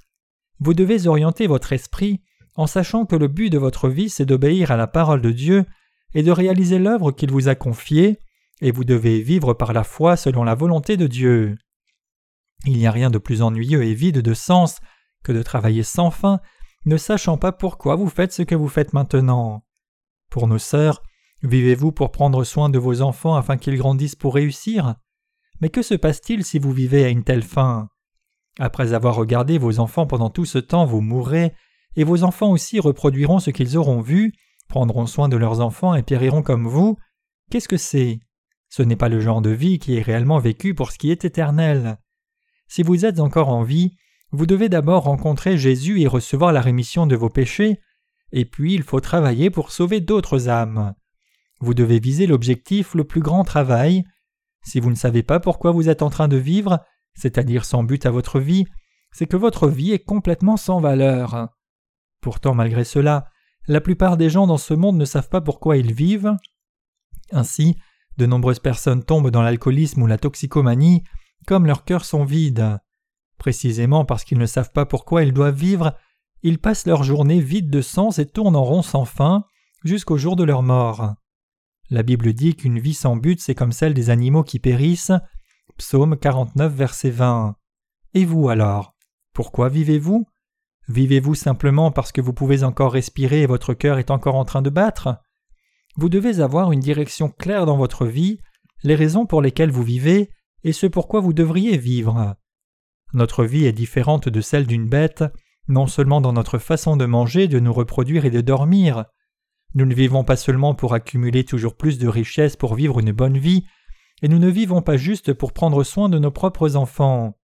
Vous 0.59 0.73
devez 0.73 1.05
orienter 1.05 1.45
votre 1.45 1.73
esprit 1.73 2.23
en 2.55 2.65
sachant 2.65 3.05
que 3.05 3.15
le 3.15 3.27
but 3.27 3.51
de 3.51 3.59
votre 3.59 3.87
vie 3.87 4.09
c'est 4.09 4.25
d'obéir 4.25 4.71
à 4.71 4.77
la 4.77 4.87
parole 4.87 5.21
de 5.21 5.31
Dieu 5.31 5.63
et 6.15 6.23
de 6.23 6.31
réaliser 6.31 6.79
l'œuvre 6.79 7.11
qu'il 7.11 7.29
vous 7.29 7.49
a 7.49 7.55
confiée, 7.55 8.17
et 8.61 8.71
vous 8.71 8.83
devez 8.83 9.21
vivre 9.21 9.53
par 9.53 9.73
la 9.73 9.83
foi 9.83 10.17
selon 10.17 10.43
la 10.43 10.55
volonté 10.55 10.97
de 10.97 11.05
Dieu. 11.05 11.55
Il 12.65 12.79
n'y 12.79 12.87
a 12.87 12.91
rien 12.91 13.11
de 13.11 13.19
plus 13.19 13.43
ennuyeux 13.43 13.83
et 13.83 13.93
vide 13.93 14.23
de 14.23 14.33
sens 14.33 14.79
que 15.23 15.31
de 15.31 15.43
travailler 15.43 15.83
sans 15.83 16.11
fin, 16.11 16.39
ne 16.85 16.97
sachant 16.97 17.37
pas 17.37 17.51
pourquoi 17.51 17.95
vous 17.95 18.09
faites 18.09 18.33
ce 18.33 18.43
que 18.43 18.55
vous 18.55 18.69
faites 18.69 18.93
maintenant. 18.93 19.63
Pour 20.29 20.47
nos 20.47 20.57
sœurs, 20.57 21.01
vivez-vous 21.43 21.91
pour 21.91 22.11
prendre 22.11 22.43
soin 22.43 22.69
de 22.69 22.79
vos 22.79 23.01
enfants 23.01 23.35
afin 23.35 23.57
qu'ils 23.57 23.77
grandissent 23.77 24.15
pour 24.15 24.35
réussir? 24.35 24.95
Mais 25.61 25.69
que 25.69 25.81
se 25.81 25.95
passe-t-il 25.95 26.45
si 26.45 26.59
vous 26.59 26.71
vivez 26.71 27.03
à 27.05 27.09
une 27.09 27.23
telle 27.23 27.43
fin? 27.43 27.89
Après 28.59 28.93
avoir 28.93 29.15
regardé 29.15 29.57
vos 29.57 29.79
enfants 29.79 30.07
pendant 30.07 30.29
tout 30.29 30.45
ce 30.45 30.57
temps, 30.57 30.85
vous 30.85 31.01
mourrez, 31.01 31.53
et 31.95 32.03
vos 32.03 32.23
enfants 32.23 32.51
aussi 32.51 32.79
reproduiront 32.79 33.39
ce 33.39 33.51
qu'ils 33.51 33.77
auront 33.77 34.01
vu, 34.01 34.33
prendront 34.67 35.05
soin 35.05 35.29
de 35.29 35.37
leurs 35.37 35.59
enfants 35.59 35.95
et 35.95 36.03
périront 36.03 36.43
comme 36.43 36.67
vous. 36.67 36.97
Qu'est-ce 37.49 37.67
que 37.67 37.77
c'est? 37.77 38.19
Ce 38.69 38.83
n'est 38.83 38.95
pas 38.95 39.09
le 39.09 39.19
genre 39.19 39.41
de 39.41 39.49
vie 39.49 39.79
qui 39.79 39.97
est 39.97 40.01
réellement 40.01 40.39
vécu 40.39 40.75
pour 40.75 40.91
ce 40.91 40.97
qui 40.97 41.09
est 41.11 41.25
éternel. 41.25 41.97
Si 42.67 42.83
vous 42.83 43.05
êtes 43.05 43.19
encore 43.19 43.49
en 43.49 43.63
vie, 43.63 43.97
vous 44.31 44.45
devez 44.45 44.69
d'abord 44.69 45.03
rencontrer 45.03 45.57
Jésus 45.57 46.01
et 46.01 46.07
recevoir 46.07 46.51
la 46.51 46.61
rémission 46.61 47.07
de 47.07 47.15
vos 47.15 47.29
péchés, 47.29 47.79
et 48.31 48.45
puis 48.45 48.73
il 48.73 48.83
faut 48.83 48.99
travailler 48.99 49.49
pour 49.49 49.71
sauver 49.71 50.01
d'autres 50.01 50.49
âmes. 50.49 50.93
Vous 51.59 51.73
devez 51.73 51.99
viser 51.99 52.27
l'objectif, 52.27 52.93
le 52.93 53.03
plus 53.03 53.21
grand 53.21 53.43
travail. 53.43 54.03
Si 54.63 54.79
vous 54.79 54.89
ne 54.89 54.95
savez 54.95 55.23
pas 55.23 55.39
pourquoi 55.39 55.71
vous 55.71 55.89
êtes 55.89 56.01
en 56.01 56.09
train 56.09 56.27
de 56.27 56.37
vivre, 56.37 56.79
c'est-à-dire 57.15 57.65
sans 57.65 57.83
but 57.83 58.05
à 58.05 58.11
votre 58.11 58.39
vie, 58.39 58.65
c'est 59.11 59.25
que 59.25 59.37
votre 59.37 59.67
vie 59.67 59.91
est 59.91 60.03
complètement 60.03 60.57
sans 60.57 60.79
valeur. 60.79 61.49
Pourtant, 62.21 62.53
malgré 62.53 62.83
cela, 62.83 63.29
la 63.67 63.81
plupart 63.81 64.15
des 64.15 64.29
gens 64.29 64.47
dans 64.47 64.57
ce 64.57 64.73
monde 64.73 64.97
ne 64.97 65.05
savent 65.05 65.29
pas 65.29 65.41
pourquoi 65.41 65.77
ils 65.77 65.93
vivent. 65.93 66.35
Ainsi, 67.31 67.77
de 68.17 68.25
nombreuses 68.25 68.59
personnes 68.59 69.03
tombent 69.03 69.31
dans 69.31 69.41
l'alcoolisme 69.41 70.01
ou 70.01 70.07
la 70.07 70.17
toxicomanie, 70.17 71.03
comme 71.47 71.65
leurs 71.65 71.85
cœurs 71.85 72.05
sont 72.05 72.25
vides. 72.25 72.77
Précisément 73.39 74.05
parce 74.05 74.25
qu'ils 74.25 74.37
ne 74.37 74.45
savent 74.45 74.71
pas 74.71 74.85
pourquoi 74.85 75.23
ils 75.23 75.33
doivent 75.33 75.55
vivre, 75.55 75.95
ils 76.43 76.59
passent 76.59 76.85
leur 76.85 77.03
journée 77.03 77.39
vide 77.39 77.69
de 77.69 77.81
sens 77.81 78.19
et 78.19 78.25
tournent 78.25 78.55
en 78.55 78.63
rond 78.63 78.81
sans 78.81 79.05
fin, 79.05 79.45
jusqu'au 79.83 80.17
jour 80.17 80.35
de 80.35 80.43
leur 80.43 80.61
mort. 80.61 81.15
La 81.89 82.03
Bible 82.03 82.33
dit 82.33 82.55
qu'une 82.55 82.79
vie 82.79 82.93
sans 82.93 83.15
but, 83.15 83.41
c'est 83.41 83.55
comme 83.55 83.71
celle 83.71 83.93
des 83.93 84.09
animaux 84.09 84.43
qui 84.43 84.59
périssent. 84.59 85.13
Psaume 85.77 86.17
49, 86.17 86.71
verset 86.73 87.09
20. 87.09 87.55
Et 88.13 88.25
vous 88.25 88.49
alors? 88.49 88.93
Pourquoi 89.33 89.69
vivez-vous? 89.69 90.27
Vivez-vous 90.89 91.35
simplement 91.35 91.91
parce 91.91 92.11
que 92.11 92.21
vous 92.21 92.33
pouvez 92.33 92.63
encore 92.63 92.91
respirer 92.91 93.41
et 93.41 93.47
votre 93.47 93.73
cœur 93.73 93.99
est 93.99 94.11
encore 94.11 94.35
en 94.35 94.45
train 94.45 94.61
de 94.61 94.69
battre? 94.69 95.17
Vous 95.95 96.09
devez 96.09 96.41
avoir 96.41 96.71
une 96.71 96.79
direction 96.79 97.29
claire 97.29 97.65
dans 97.65 97.77
votre 97.77 98.05
vie, 98.05 98.39
les 98.83 98.95
raisons 98.95 99.25
pour 99.25 99.41
lesquelles 99.41 99.71
vous 99.71 99.83
vivez 99.83 100.29
et 100.63 100.73
ce 100.73 100.87
pourquoi 100.87 101.21
vous 101.21 101.33
devriez 101.33 101.77
vivre. 101.77 102.35
Notre 103.13 103.43
vie 103.43 103.65
est 103.65 103.73
différente 103.73 104.29
de 104.29 104.41
celle 104.41 104.67
d'une 104.67 104.87
bête, 104.87 105.23
non 105.67 105.87
seulement 105.87 106.21
dans 106.21 106.33
notre 106.33 106.57
façon 106.57 106.97
de 106.97 107.05
manger, 107.05 107.47
de 107.47 107.59
nous 107.59 107.73
reproduire 107.73 108.25
et 108.25 108.31
de 108.31 108.41
dormir. 108.41 109.05
Nous 109.75 109.85
ne 109.85 109.93
vivons 109.93 110.23
pas 110.23 110.35
seulement 110.35 110.73
pour 110.73 110.93
accumuler 110.93 111.43
toujours 111.43 111.75
plus 111.75 111.99
de 111.99 112.07
richesses 112.07 112.55
pour 112.55 112.75
vivre 112.75 112.99
une 112.99 113.11
bonne 113.11 113.37
vie, 113.37 113.65
et 114.21 114.27
nous 114.27 114.39
ne 114.39 114.49
vivons 114.49 114.81
pas 114.81 114.97
juste 114.97 115.33
pour 115.33 115.53
prendre 115.53 115.83
soin 115.83 116.09
de 116.09 116.19
nos 116.19 116.31
propres 116.31 116.75
enfants. 116.75 117.37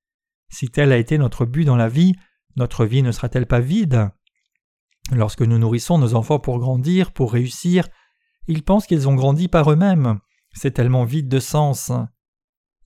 Si 0.49 0.69
tel 0.69 0.91
a 0.91 0.97
été 0.97 1.17
notre 1.17 1.45
but 1.45 1.65
dans 1.65 1.75
la 1.75 1.89
vie, 1.89 2.13
notre 2.55 2.85
vie 2.85 3.03
ne 3.03 3.11
sera-t-elle 3.11 3.45
pas 3.47 3.59
vide? 3.59 4.09
Lorsque 5.11 5.41
nous 5.41 5.57
nourrissons 5.57 5.97
nos 5.97 6.15
enfants 6.15 6.39
pour 6.39 6.59
grandir, 6.59 7.11
pour 7.11 7.33
réussir, 7.33 7.87
ils 8.47 8.63
pensent 8.63 8.87
qu'ils 8.87 9.07
ont 9.07 9.15
grandi 9.15 9.47
par 9.47 9.71
eux-mêmes. 9.71 10.19
C'est 10.53 10.71
tellement 10.71 11.05
vide 11.05 11.27
de 11.27 11.39
sens. 11.39 11.91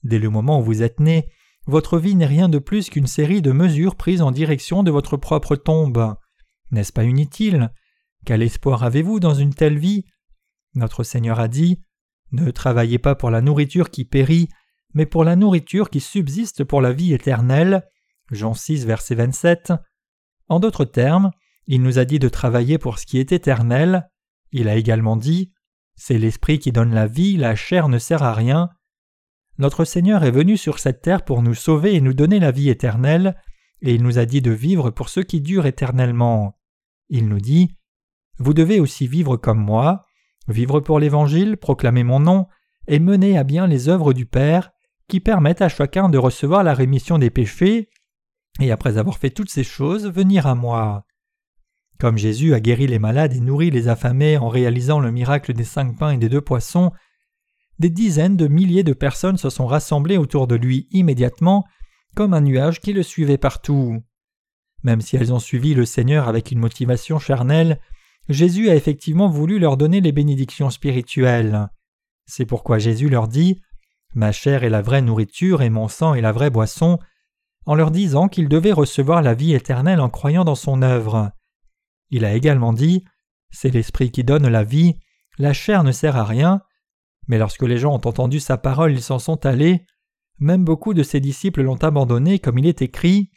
Dès 0.02 0.18
le 0.18 0.30
moment 0.30 0.60
où 0.60 0.62
vous 0.62 0.82
êtes 0.82 1.00
né, 1.00 1.30
votre 1.66 1.98
vie 1.98 2.14
n'est 2.14 2.26
rien 2.26 2.48
de 2.48 2.58
plus 2.58 2.90
qu'une 2.90 3.06
série 3.06 3.42
de 3.42 3.52
mesures 3.52 3.96
prises 3.96 4.22
en 4.22 4.30
direction 4.30 4.82
de 4.82 4.90
votre 4.90 5.16
propre 5.16 5.56
tombe. 5.56 6.16
N'est-ce 6.70 6.92
pas 6.92 7.04
inutile? 7.04 7.72
Quel 8.24 8.42
espoir 8.42 8.82
avez-vous 8.82 9.20
dans 9.20 9.34
une 9.34 9.54
telle 9.54 9.78
vie? 9.78 10.04
Notre 10.74 11.02
Seigneur 11.02 11.40
a 11.40 11.48
dit 11.48 11.80
Ne 12.32 12.50
travaillez 12.50 12.98
pas 12.98 13.14
pour 13.14 13.30
la 13.30 13.40
nourriture 13.40 13.90
qui 13.90 14.04
périt, 14.04 14.48
mais 14.94 15.06
pour 15.06 15.24
la 15.24 15.36
nourriture 15.36 15.90
qui 15.90 16.00
subsiste 16.00 16.64
pour 16.64 16.80
la 16.80 16.92
vie 16.92 17.12
éternelle. 17.12 17.86
Jean 18.30 18.54
6, 18.54 18.86
verset 18.86 19.14
27. 19.14 19.72
En 20.48 20.60
d'autres 20.60 20.84
termes, 20.84 21.30
il 21.66 21.82
nous 21.82 21.98
a 21.98 22.04
dit 22.04 22.18
de 22.18 22.28
travailler 22.28 22.78
pour 22.78 22.98
ce 22.98 23.06
qui 23.06 23.18
est 23.18 23.32
éternel. 23.32 24.08
Il 24.52 24.68
a 24.68 24.76
également 24.76 25.16
dit 25.16 25.52
C'est 25.94 26.18
l'esprit 26.18 26.58
qui 26.58 26.72
donne 26.72 26.94
la 26.94 27.06
vie, 27.06 27.36
la 27.36 27.54
chair 27.54 27.88
ne 27.88 27.98
sert 27.98 28.22
à 28.22 28.34
rien. 28.34 28.70
Notre 29.60 29.84
Seigneur 29.84 30.24
est 30.24 30.30
venu 30.30 30.56
sur 30.56 30.78
cette 30.78 31.02
terre 31.02 31.22
pour 31.22 31.42
nous 31.42 31.52
sauver 31.52 31.94
et 31.94 32.00
nous 32.00 32.14
donner 32.14 32.40
la 32.40 32.50
vie 32.50 32.70
éternelle, 32.70 33.36
et 33.82 33.94
il 33.94 34.02
nous 34.02 34.18
a 34.18 34.24
dit 34.24 34.40
de 34.40 34.50
vivre 34.50 34.88
pour 34.88 35.10
ceux 35.10 35.22
qui 35.22 35.42
durent 35.42 35.66
éternellement. 35.66 36.56
Il 37.10 37.28
nous 37.28 37.40
dit 37.40 37.76
Vous 38.38 38.54
devez 38.54 38.80
aussi 38.80 39.06
vivre 39.06 39.36
comme 39.36 39.60
moi, 39.60 40.06
vivre 40.48 40.80
pour 40.80 40.98
l'Évangile, 40.98 41.58
proclamer 41.58 42.04
mon 42.04 42.20
nom, 42.20 42.46
et 42.88 42.98
mener 43.00 43.36
à 43.36 43.44
bien 43.44 43.66
les 43.66 43.90
œuvres 43.90 44.14
du 44.14 44.24
Père, 44.24 44.70
qui 45.08 45.20
permettent 45.20 45.60
à 45.60 45.68
chacun 45.68 46.08
de 46.08 46.16
recevoir 46.16 46.64
la 46.64 46.72
rémission 46.72 47.18
des 47.18 47.28
péchés, 47.28 47.90
et 48.60 48.70
après 48.70 48.96
avoir 48.96 49.18
fait 49.18 49.28
toutes 49.28 49.50
ces 49.50 49.64
choses, 49.64 50.10
venir 50.10 50.46
à 50.46 50.54
moi. 50.54 51.04
Comme 51.98 52.16
Jésus 52.16 52.54
a 52.54 52.60
guéri 52.60 52.86
les 52.86 52.98
malades 52.98 53.34
et 53.34 53.40
nourri 53.40 53.70
les 53.70 53.88
affamés 53.88 54.38
en 54.38 54.48
réalisant 54.48 55.00
le 55.00 55.12
miracle 55.12 55.52
des 55.52 55.64
cinq 55.64 55.98
pains 55.98 56.12
et 56.12 56.18
des 56.18 56.30
deux 56.30 56.40
poissons, 56.40 56.92
des 57.80 57.88
dizaines 57.88 58.36
de 58.36 58.46
milliers 58.46 58.84
de 58.84 58.92
personnes 58.92 59.38
se 59.38 59.48
sont 59.48 59.66
rassemblées 59.66 60.18
autour 60.18 60.46
de 60.46 60.54
lui 60.54 60.86
immédiatement, 60.90 61.64
comme 62.14 62.34
un 62.34 62.42
nuage 62.42 62.80
qui 62.80 62.92
le 62.92 63.02
suivait 63.02 63.38
partout. 63.38 64.02
Même 64.82 65.00
si 65.00 65.16
elles 65.16 65.32
ont 65.32 65.38
suivi 65.38 65.72
le 65.72 65.86
Seigneur 65.86 66.28
avec 66.28 66.50
une 66.50 66.58
motivation 66.58 67.18
charnelle, 67.18 67.80
Jésus 68.28 68.68
a 68.68 68.74
effectivement 68.74 69.28
voulu 69.28 69.58
leur 69.58 69.78
donner 69.78 70.02
les 70.02 70.12
bénédictions 70.12 70.68
spirituelles. 70.68 71.68
C'est 72.26 72.44
pourquoi 72.44 72.78
Jésus 72.78 73.08
leur 73.08 73.28
dit 73.28 73.62
Ma 74.14 74.30
chair 74.30 74.62
est 74.62 74.70
la 74.70 74.82
vraie 74.82 75.02
nourriture 75.02 75.62
et 75.62 75.70
mon 75.70 75.88
sang 75.88 76.14
est 76.14 76.20
la 76.20 76.32
vraie 76.32 76.50
boisson, 76.50 76.98
en 77.64 77.74
leur 77.74 77.90
disant 77.90 78.28
qu'ils 78.28 78.50
devaient 78.50 78.72
recevoir 78.72 79.22
la 79.22 79.32
vie 79.32 79.54
éternelle 79.54 80.00
en 80.00 80.10
croyant 80.10 80.44
dans 80.44 80.54
son 80.54 80.82
œuvre. 80.82 81.32
Il 82.10 82.26
a 82.26 82.34
également 82.34 82.74
dit 82.74 83.04
C'est 83.50 83.70
l'Esprit 83.70 84.10
qui 84.10 84.22
donne 84.22 84.48
la 84.48 84.64
vie, 84.64 84.96
la 85.38 85.54
chair 85.54 85.82
ne 85.82 85.92
sert 85.92 86.16
à 86.16 86.24
rien, 86.24 86.60
mais 87.30 87.38
lorsque 87.38 87.62
les 87.62 87.78
gens 87.78 87.92
ont 87.92 88.08
entendu 88.08 88.40
sa 88.40 88.58
parole, 88.58 88.90
ils 88.90 89.02
s'en 89.02 89.20
sont 89.20 89.46
allés. 89.46 89.86
Même 90.40 90.64
beaucoup 90.64 90.94
de 90.94 91.04
ses 91.04 91.20
disciples 91.20 91.62
l'ont 91.62 91.76
abandonné, 91.76 92.40
comme 92.40 92.58
il 92.58 92.66
est 92.66 92.82
écrit. 92.82 93.30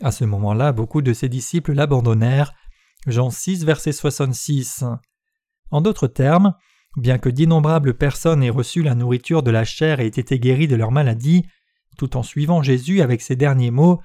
À 0.00 0.12
ce 0.12 0.24
moment-là, 0.24 0.70
beaucoup 0.70 1.02
de 1.02 1.12
ses 1.12 1.28
disciples 1.28 1.72
l'abandonnèrent. 1.72 2.52
Jean 3.08 3.30
6, 3.30 3.64
verset 3.64 3.90
66. 3.90 4.84
En 5.72 5.80
d'autres 5.80 6.06
termes, 6.06 6.54
bien 6.96 7.18
que 7.18 7.28
d'innombrables 7.28 7.94
personnes 7.94 8.44
aient 8.44 8.48
reçu 8.48 8.80
la 8.80 8.94
nourriture 8.94 9.42
de 9.42 9.50
la 9.50 9.64
chair 9.64 9.98
et 9.98 10.06
aient 10.06 10.06
été 10.06 10.38
guéries 10.38 10.68
de 10.68 10.76
leur 10.76 10.92
maladie, 10.92 11.44
tout 11.98 12.16
en 12.16 12.22
suivant 12.22 12.62
Jésus 12.62 13.00
avec 13.00 13.22
ces 13.22 13.34
derniers 13.34 13.72
mots, 13.72 14.00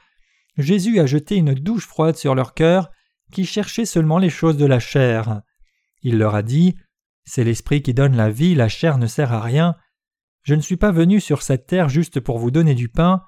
Jésus 0.58 1.00
a 1.00 1.06
jeté 1.06 1.36
une 1.36 1.54
douche 1.54 1.86
froide 1.86 2.16
sur 2.16 2.34
leur 2.34 2.56
cœur 2.56 2.90
qui 3.32 3.46
cherchait 3.46 3.86
seulement 3.86 4.18
les 4.18 4.32
choses 4.32 4.58
de 4.58 4.66
la 4.66 4.80
chair. 4.80 5.44
Il 6.02 6.18
leur 6.18 6.34
a 6.34 6.42
dit 6.42 6.76
c'est 7.26 7.44
l'esprit 7.44 7.82
qui 7.82 7.94
donne 7.94 8.16
la 8.16 8.30
vie, 8.30 8.56
la 8.56 8.70
chair 8.70 8.98
ne 8.98 9.08
sert 9.08 9.34
à 9.34 9.42
rien. 9.42 9.76
Je 10.44 10.56
ne 10.56 10.62
suis 10.62 10.78
pas 10.78 10.92
venu 10.92 11.20
sur 11.20 11.42
cette 11.42 11.66
terre 11.66 11.90
juste 11.90 12.20
pour 12.20 12.38
vous 12.38 12.52
donner 12.52 12.76
du 12.76 12.88
pain, 12.88 13.24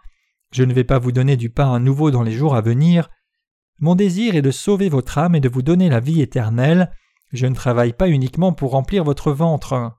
je 0.52 0.64
ne 0.64 0.74
vais 0.74 0.84
pas 0.84 1.00
vous 1.00 1.12
donner 1.12 1.36
du 1.36 1.50
pain 1.50 1.74
à 1.74 1.80
nouveau 1.80 2.12
dans 2.12 2.24
les 2.24 2.32
jours 2.32 2.56
à 2.56 2.62
venir. 2.62 3.10
Mon 3.80 3.96
désir 3.96 4.36
est 4.36 4.42
de 4.42 4.52
sauver 4.52 4.90
votre 4.90 5.18
âme 5.18 5.36
et 5.36 5.40
de 5.40 5.50
vous 5.50 5.62
donner 5.62 5.90
la 5.90 6.00
vie 6.00 6.22
éternelle. 6.22 6.92
Je 7.32 7.46
ne 7.48 7.56
travaille 7.56 7.94
pas 7.94 8.10
uniquement 8.10 8.54
pour 8.54 8.72
remplir 8.72 9.04
votre 9.04 9.32
ventre. 9.32 9.98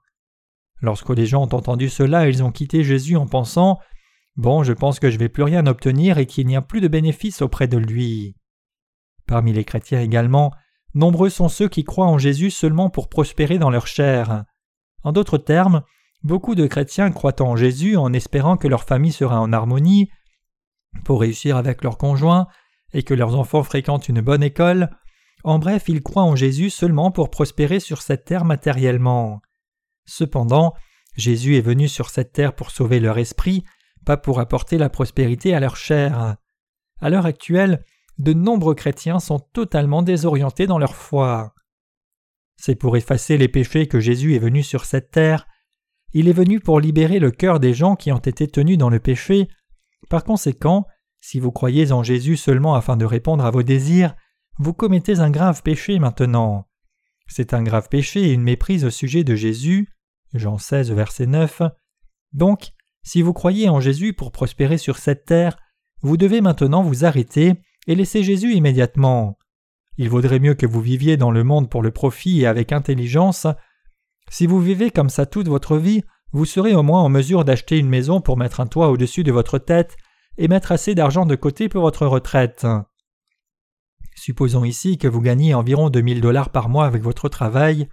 Lorsque 0.80 1.10
les 1.10 1.26
gens 1.26 1.42
ont 1.42 1.54
entendu 1.54 1.88
cela, 1.88 2.28
ils 2.28 2.42
ont 2.42 2.52
quitté 2.52 2.82
Jésus 2.82 3.16
en 3.16 3.26
pensant 3.26 3.78
Bon, 4.36 4.62
je 4.62 4.72
pense 4.72 5.00
que 5.00 5.10
je 5.10 5.16
ne 5.16 5.20
vais 5.20 5.28
plus 5.28 5.42
rien 5.42 5.66
obtenir 5.66 6.18
et 6.18 6.26
qu'il 6.26 6.46
n'y 6.46 6.56
a 6.56 6.62
plus 6.62 6.80
de 6.80 6.88
bénéfice 6.88 7.42
auprès 7.42 7.66
de 7.66 7.76
lui. 7.76 8.36
Parmi 9.26 9.52
les 9.52 9.64
chrétiens 9.64 10.00
également, 10.00 10.52
Nombreux 10.94 11.30
sont 11.30 11.48
ceux 11.48 11.68
qui 11.68 11.84
croient 11.84 12.06
en 12.06 12.18
Jésus 12.18 12.50
seulement 12.50 12.90
pour 12.90 13.08
prospérer 13.08 13.58
dans 13.58 13.70
leur 13.70 13.86
chair. 13.86 14.44
En 15.02 15.12
d'autres 15.12 15.38
termes, 15.38 15.82
beaucoup 16.22 16.54
de 16.54 16.66
chrétiens 16.66 17.10
croient 17.10 17.40
en 17.42 17.56
Jésus 17.56 17.96
en 17.96 18.12
espérant 18.12 18.56
que 18.56 18.68
leur 18.68 18.84
famille 18.84 19.12
sera 19.12 19.40
en 19.40 19.52
harmonie, 19.52 20.10
pour 21.04 21.20
réussir 21.20 21.56
avec 21.56 21.84
leurs 21.84 21.98
conjoints 21.98 22.48
et 22.92 23.02
que 23.02 23.14
leurs 23.14 23.36
enfants 23.36 23.62
fréquentent 23.62 24.08
une 24.08 24.20
bonne 24.20 24.42
école. 24.42 24.90
En 25.44 25.58
bref, 25.58 25.84
ils 25.88 26.02
croient 26.02 26.22
en 26.24 26.36
Jésus 26.36 26.70
seulement 26.70 27.10
pour 27.10 27.30
prospérer 27.30 27.80
sur 27.80 28.02
cette 28.02 28.24
terre 28.24 28.44
matériellement. 28.44 29.40
Cependant, 30.06 30.74
Jésus 31.16 31.56
est 31.56 31.62
venu 31.62 31.88
sur 31.88 32.10
cette 32.10 32.32
terre 32.32 32.54
pour 32.54 32.70
sauver 32.70 32.98
leur 33.00 33.18
esprit, 33.18 33.64
pas 34.04 34.16
pour 34.16 34.40
apporter 34.40 34.78
la 34.78 34.88
prospérité 34.88 35.54
à 35.54 35.60
leur 35.60 35.76
chair. 35.76 36.36
À 37.00 37.10
l'heure 37.10 37.26
actuelle, 37.26 37.84
de 38.18 38.32
nombreux 38.32 38.74
chrétiens 38.74 39.20
sont 39.20 39.38
totalement 39.38 40.02
désorientés 40.02 40.66
dans 40.66 40.78
leur 40.78 40.94
foi. 40.94 41.54
C'est 42.56 42.74
pour 42.74 42.96
effacer 42.96 43.38
les 43.38 43.48
péchés 43.48 43.86
que 43.86 44.00
Jésus 44.00 44.34
est 44.34 44.40
venu 44.40 44.62
sur 44.62 44.84
cette 44.84 45.10
terre. 45.10 45.46
Il 46.12 46.28
est 46.28 46.32
venu 46.32 46.58
pour 46.58 46.80
libérer 46.80 47.20
le 47.20 47.30
cœur 47.30 47.60
des 47.60 47.74
gens 47.74 47.94
qui 47.94 48.10
ont 48.10 48.18
été 48.18 48.48
tenus 48.48 48.78
dans 48.78 48.90
le 48.90 48.98
péché. 48.98 49.48
Par 50.08 50.24
conséquent, 50.24 50.86
si 51.20 51.38
vous 51.38 51.52
croyez 51.52 51.92
en 51.92 52.02
Jésus 52.02 52.36
seulement 52.36 52.74
afin 52.74 52.96
de 52.96 53.04
répondre 53.04 53.44
à 53.44 53.50
vos 53.50 53.62
désirs, 53.62 54.14
vous 54.58 54.72
commettez 54.72 55.20
un 55.20 55.30
grave 55.30 55.62
péché 55.62 55.98
maintenant. 56.00 56.66
C'est 57.28 57.54
un 57.54 57.62
grave 57.62 57.88
péché 57.88 58.22
et 58.22 58.32
une 58.32 58.42
méprise 58.42 58.84
au 58.84 58.90
sujet 58.90 59.22
de 59.22 59.36
Jésus. 59.36 59.88
Jean 60.34 60.58
16, 60.58 60.90
verset 60.92 61.26
9. 61.26 61.62
Donc, 62.32 62.70
si 63.02 63.22
vous 63.22 63.32
croyez 63.32 63.68
en 63.68 63.80
Jésus 63.80 64.14
pour 64.14 64.32
prospérer 64.32 64.78
sur 64.78 64.98
cette 64.98 65.26
terre, 65.26 65.56
vous 66.00 66.16
devez 66.16 66.40
maintenant 66.40 66.82
vous 66.82 67.04
arrêter 67.04 67.54
et 67.88 67.94
laissez 67.94 68.22
Jésus 68.22 68.52
immédiatement. 68.52 69.38
Il 69.96 70.08
vaudrait 70.10 70.38
mieux 70.38 70.54
que 70.54 70.66
vous 70.66 70.80
viviez 70.80 71.16
dans 71.16 71.32
le 71.32 71.42
monde 71.42 71.68
pour 71.68 71.82
le 71.82 71.90
profit 71.90 72.42
et 72.42 72.46
avec 72.46 72.70
intelligence. 72.70 73.48
Si 74.30 74.46
vous 74.46 74.60
vivez 74.60 74.92
comme 74.92 75.08
ça 75.08 75.26
toute 75.26 75.48
votre 75.48 75.76
vie, 75.76 76.04
vous 76.30 76.44
serez 76.44 76.74
au 76.74 76.82
moins 76.82 77.02
en 77.02 77.08
mesure 77.08 77.44
d'acheter 77.44 77.78
une 77.78 77.88
maison 77.88 78.20
pour 78.20 78.36
mettre 78.36 78.60
un 78.60 78.66
toit 78.66 78.90
au-dessus 78.90 79.24
de 79.24 79.32
votre 79.32 79.58
tête 79.58 79.96
et 80.36 80.46
mettre 80.46 80.70
assez 80.70 80.94
d'argent 80.94 81.24
de 81.24 81.34
côté 81.34 81.68
pour 81.68 81.80
votre 81.80 82.06
retraite. 82.06 82.66
Supposons 84.14 84.64
ici 84.64 84.98
que 84.98 85.08
vous 85.08 85.22
gagnez 85.22 85.54
environ 85.54 85.88
2000 85.88 86.20
dollars 86.20 86.50
par 86.50 86.68
mois 86.68 86.84
avec 86.84 87.02
votre 87.02 87.28
travail. 87.28 87.88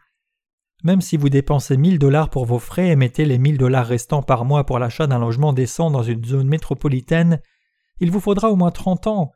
Même 0.84 1.02
si 1.02 1.16
vous 1.16 1.30
dépensez 1.30 1.78
1000 1.78 2.00
dollars 2.00 2.30
pour 2.30 2.46
vos 2.46 2.60
frais 2.60 2.90
et 2.90 2.96
mettez 2.98 3.24
les 3.24 3.38
1000 3.38 3.58
dollars 3.58 3.88
restants 3.88 4.24
par 4.24 4.44
mois 4.44 4.66
pour 4.66 4.78
l'achat 4.78 5.08
d'un 5.08 5.20
logement 5.20 5.54
décent 5.54 5.90
dans 5.90 6.04
une 6.04 6.24
zone 6.26 6.48
métropolitaine, 6.48 7.42
il 8.02 8.12
vous 8.12 8.20
faudra 8.20 8.52
au 8.52 8.58
moins 8.58 8.72
30 8.72 9.08
ans. 9.08 9.32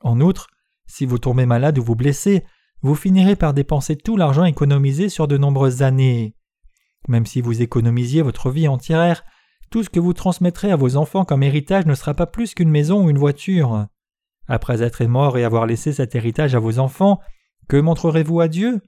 En 0.00 0.20
outre, 0.20 0.48
si 0.86 1.06
vous 1.06 1.18
tombez 1.18 1.46
malade 1.46 1.78
ou 1.78 1.82
vous 1.82 1.96
blessez, 1.96 2.44
vous 2.82 2.94
finirez 2.94 3.36
par 3.36 3.54
dépenser 3.54 3.96
tout 3.96 4.16
l'argent 4.16 4.44
économisé 4.44 5.08
sur 5.08 5.28
de 5.28 5.36
nombreuses 5.36 5.82
années. 5.82 6.34
Même 7.08 7.26
si 7.26 7.40
vous 7.40 7.62
économisiez 7.62 8.22
votre 8.22 8.50
vie 8.50 8.68
entière, 8.68 9.24
tout 9.70 9.82
ce 9.82 9.90
que 9.90 10.00
vous 10.00 10.12
transmettrez 10.12 10.70
à 10.70 10.76
vos 10.76 10.96
enfants 10.96 11.24
comme 11.24 11.42
héritage 11.42 11.86
ne 11.86 11.94
sera 11.94 12.14
pas 12.14 12.26
plus 12.26 12.54
qu'une 12.54 12.70
maison 12.70 13.04
ou 13.04 13.10
une 13.10 13.18
voiture. 13.18 13.86
Après 14.48 14.82
être 14.82 15.04
mort 15.06 15.38
et 15.38 15.44
avoir 15.44 15.66
laissé 15.66 15.92
cet 15.92 16.14
héritage 16.14 16.54
à 16.54 16.60
vos 16.60 16.78
enfants, 16.78 17.20
que 17.68 17.76
montrerez-vous 17.76 18.40
à 18.40 18.48
Dieu? 18.48 18.80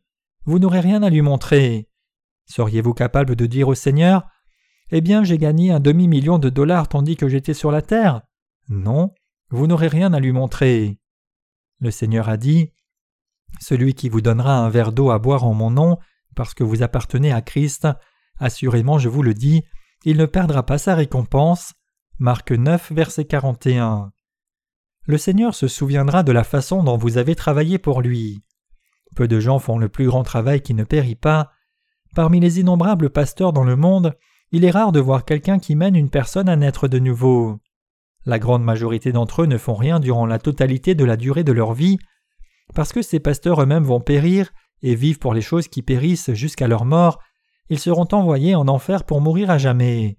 Vous 0.45 0.59
n'aurez 0.59 0.81
rien 0.81 1.03
à 1.03 1.11
lui 1.11 1.23
montrer. 1.23 1.89
Seriez-vous 2.47 2.95
capable 2.95 3.35
de 3.35 3.47
dire 3.47 3.69
au 3.69 3.75
Seigneur 3.75 4.27
Eh 4.91 5.01
bien, 5.01 5.25
j'ai 5.25 5.37
gagné 5.37 5.73
un 5.73 5.81
demi-million 5.81 6.39
de 6.39 6.49
dollars 6.49 6.89
tandis 6.89 7.17
que 7.17 7.29
j'étais 7.29 7.55
sur 7.55 7.73
la 7.73 7.83
terre? 7.83 8.23
Non, 8.69 9.13
vous 9.51 9.67
n'aurez 9.67 9.89
rien 9.89 10.13
à 10.13 10.21
lui 10.21 10.33
montrer. 10.33 10.99
Le 11.81 11.91
Seigneur 11.91 12.29
a 12.29 12.37
dit 12.37 12.73
Celui 13.61 13.95
qui 13.95 14.09
vous 14.09 14.21
donnera 14.21 14.59
un 14.59 14.69
verre 14.69 14.93
d'eau 14.93 15.11
à 15.11 15.19
boire 15.19 15.45
en 15.45 15.55
mon 15.55 15.71
nom, 15.71 15.99
parce 16.35 16.55
que 16.55 16.65
vous 16.65 16.83
appartenez 16.83 17.33
à 17.33 17.41
Christ, 17.41 17.89
assurément 18.39 18.99
je 18.99 19.09
vous 19.09 19.23
le 19.23 19.35
dis, 19.35 19.65
il 20.05 20.17
ne 20.17 20.27
perdra 20.27 20.65
pas 20.65 20.79
sa 20.79 20.95
récompense. 20.95 21.75
Marc 22.19 22.53
9, 22.53 22.93
verset 22.93 23.25
41. 23.25 24.13
Le 25.07 25.19
Seigneur 25.19 25.55
se 25.55 25.69
souviendra 25.69 26.23
de 26.23 26.33
la 26.33 26.45
façon 26.45 26.83
dont 26.83 26.97
vous 26.97 27.17
avez 27.17 27.35
travaillé 27.35 27.79
pour 27.79 28.03
lui. 28.03 28.43
Peu 29.15 29.27
de 29.27 29.41
gens 29.41 29.59
font 29.59 29.79
le 29.79 29.89
plus 29.89 30.07
grand 30.07 30.23
travail 30.23 30.61
qui 30.61 30.75
ne 30.75 30.85
périt 30.85 31.15
pas. 31.15 31.51
Parmi 32.15 32.41
les 32.41 32.61
innombrables 32.61 33.11
pasteurs 33.11 33.53
dans 33.53 33.65
le 33.65 33.77
monde, 33.77 34.17
il 34.53 34.65
est 34.65 34.71
rare 34.71 34.93
de 34.93 35.01
voir 35.01 35.25
quelqu'un 35.25 35.59
qui 35.59 35.77
mène 35.77 35.97
une 35.97 36.11
personne 36.11 36.49
à 36.49 36.57
naître 36.57 36.89
de 36.89 36.99
nouveau. 36.99 37.59
La 38.29 38.39
grande 38.39 38.63
majorité 38.63 39.11
d'entre 39.11 39.45
eux 39.45 39.47
ne 39.47 39.57
font 39.57 39.75
rien 39.75 40.01
durant 40.01 40.27
la 40.27 40.39
totalité 40.39 40.95
de 40.95 41.07
la 41.07 41.17
durée 41.17 41.45
de 41.45 41.53
leur 41.53 41.73
vie, 41.73 41.97
parce 42.75 42.93
que 42.93 43.01
ces 43.01 43.21
pasteurs 43.21 43.63
eux-mêmes 43.63 43.85
vont 43.85 44.03
périr 44.03 44.51
et 44.83 44.95
vivent 44.95 45.19
pour 45.19 45.33
les 45.33 45.41
choses 45.41 45.67
qui 45.67 45.81
périssent 45.81 46.35
jusqu'à 46.35 46.69
leur 46.69 46.85
mort, 46.85 47.23
ils 47.71 47.79
seront 47.79 48.07
envoyés 48.13 48.55
en 48.55 48.69
enfer 48.69 49.05
pour 49.05 49.23
mourir 49.23 49.49
à 49.49 49.57
jamais. 49.57 50.19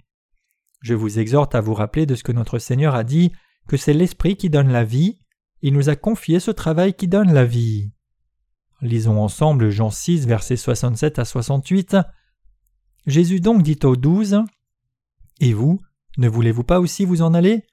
Je 0.82 0.96
vous 0.96 1.20
exhorte 1.20 1.54
à 1.54 1.62
vous 1.62 1.76
rappeler 1.76 2.08
de 2.08 2.16
ce 2.16 2.24
que 2.24 2.32
notre 2.32 2.58
Seigneur 2.58 2.96
a 2.96 3.04
dit, 3.04 3.32
que 3.68 3.78
c'est 3.78 3.94
l'Esprit 3.94 4.38
qui 4.38 4.50
donne 4.50 4.72
la 4.72 4.84
vie, 4.84 5.20
il 5.62 5.76
nous 5.76 5.90
a 5.90 5.96
confié 5.96 6.40
ce 6.40 6.50
travail 6.50 6.96
qui 6.96 7.08
donne 7.08 7.32
la 7.32 7.46
vie. 7.46 7.92
Lisons 8.82 9.22
ensemble 9.22 9.70
Jean 9.70 9.92
6, 9.92 10.26
versets 10.26 10.58
67 10.58 11.20
à 11.20 11.26
68. 11.26 11.96
Jésus 13.06 13.40
donc 13.40 13.62
dit 13.62 13.78
aux 13.84 13.96
douze 13.96 14.42
Et 15.42 15.54
vous, 15.54 15.80
ne 16.18 16.28
voulez-vous 16.28 16.64
pas 16.64 16.80
aussi 16.80 17.06
vous 17.06 17.22
en 17.22 17.36
aller? 17.36 17.68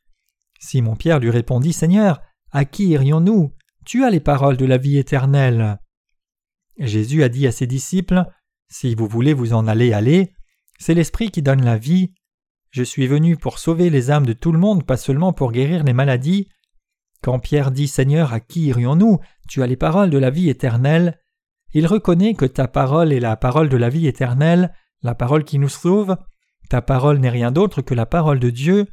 Simon-Pierre 0.59 1.21
lui 1.21 1.31
répondit 1.31 1.73
Seigneur, 1.73 2.21
à 2.51 2.65
qui 2.65 2.89
irions-nous? 2.89 3.53
Tu 3.85 4.05
as 4.05 4.11
les 4.11 4.21
paroles 4.21 4.57
de 4.57 4.65
la 4.65 4.79
vie 4.79 4.99
éternelle. 4.99 5.79
Jésus 6.79 7.23
a 7.23 7.29
dit 7.29 7.47
à 7.47 7.53
ses 7.53 7.67
disciples 7.67 8.25
Si 8.69 8.95
vous 8.95 9.07
voulez 9.07 9.33
vous 9.33 9.53
en 9.53 9.67
aller, 9.67 9.93
allez. 9.93 10.33
C'est 10.79 10.95
l'Esprit 10.95 11.31
qui 11.31 11.43
donne 11.43 11.65
la 11.65 11.79
vie. 11.79 12.13
Je 12.71 12.83
suis 12.83 13.07
venu 13.07 13.37
pour 13.37 13.59
sauver 13.59 13.91
les 13.91 14.11
âmes 14.11 14.27
de 14.27 14.33
tout 14.33 14.53
le 14.53 14.59
monde, 14.59 14.85
pas 14.85 14.97
seulement 14.97 15.33
pour 15.33 15.53
guérir 15.53 15.85
les 15.85 15.93
maladies. 15.93 16.49
Quand 17.23 17.39
Pierre 17.39 17.71
dit 17.71 17.89
Seigneur, 17.89 18.33
à 18.33 18.41
qui 18.41 18.67
irions-nous? 18.67 19.19
Tu 19.49 19.63
as 19.63 19.67
les 19.67 19.77
paroles 19.77 20.11
de 20.11 20.19
la 20.19 20.31
vie 20.31 20.51
éternelle. 20.51 21.19
Il 21.73 21.87
reconnaît 21.87 22.35
que 22.35 22.45
ta 22.45 22.69
parole 22.69 23.13
est 23.13 23.21
la 23.21 23.37
parole 23.37 23.69
de 23.69 23.77
la 23.77 23.89
vie 23.89 24.07
éternelle, 24.07 24.75
la 25.03 25.15
parole 25.15 25.45
qui 25.45 25.59
nous 25.59 25.69
sauve. 25.69 26.17
Ta 26.69 26.83
parole 26.83 27.19
n'est 27.19 27.31
rien 27.31 27.53
d'autre 27.53 27.83
que 27.83 27.95
la 27.95 28.07
parole 28.07 28.41
de 28.41 28.51
Dieu. 28.51 28.87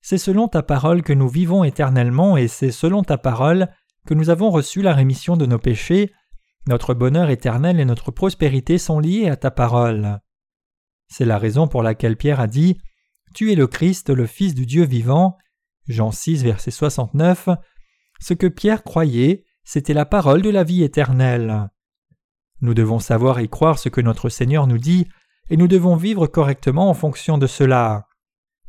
C'est 0.00 0.18
selon 0.18 0.48
ta 0.48 0.62
parole 0.62 1.02
que 1.02 1.12
nous 1.12 1.28
vivons 1.28 1.64
éternellement 1.64 2.36
et 2.36 2.48
c'est 2.48 2.70
selon 2.70 3.02
ta 3.02 3.18
parole 3.18 3.68
que 4.06 4.14
nous 4.14 4.30
avons 4.30 4.50
reçu 4.50 4.80
la 4.82 4.94
rémission 4.94 5.36
de 5.36 5.46
nos 5.46 5.58
péchés. 5.58 6.12
Notre 6.66 6.94
bonheur 6.94 7.30
éternel 7.30 7.80
et 7.80 7.84
notre 7.84 8.10
prospérité 8.10 8.78
sont 8.78 9.00
liés 9.00 9.28
à 9.28 9.36
ta 9.36 9.50
parole. 9.50 10.20
C'est 11.08 11.24
la 11.24 11.38
raison 11.38 11.68
pour 11.68 11.82
laquelle 11.82 12.16
Pierre 12.16 12.40
a 12.40 12.46
dit 12.46 12.78
Tu 13.34 13.52
es 13.52 13.54
le 13.54 13.66
Christ, 13.66 14.10
le 14.10 14.26
Fils 14.26 14.54
du 14.54 14.66
Dieu 14.66 14.84
vivant. 14.84 15.36
Jean 15.88 16.10
6, 16.10 16.42
verset 16.44 16.70
69. 16.70 17.48
Ce 18.20 18.34
que 18.34 18.46
Pierre 18.46 18.84
croyait, 18.84 19.44
c'était 19.64 19.94
la 19.94 20.06
parole 20.06 20.42
de 20.42 20.50
la 20.50 20.64
vie 20.64 20.82
éternelle. 20.82 21.70
Nous 22.60 22.74
devons 22.74 22.98
savoir 22.98 23.38
et 23.38 23.48
croire 23.48 23.78
ce 23.78 23.88
que 23.88 24.00
notre 24.00 24.28
Seigneur 24.28 24.66
nous 24.66 24.78
dit, 24.78 25.06
et 25.50 25.56
nous 25.56 25.68
devons 25.68 25.96
vivre 25.96 26.26
correctement 26.26 26.90
en 26.90 26.94
fonction 26.94 27.38
de 27.38 27.46
cela. 27.46 28.07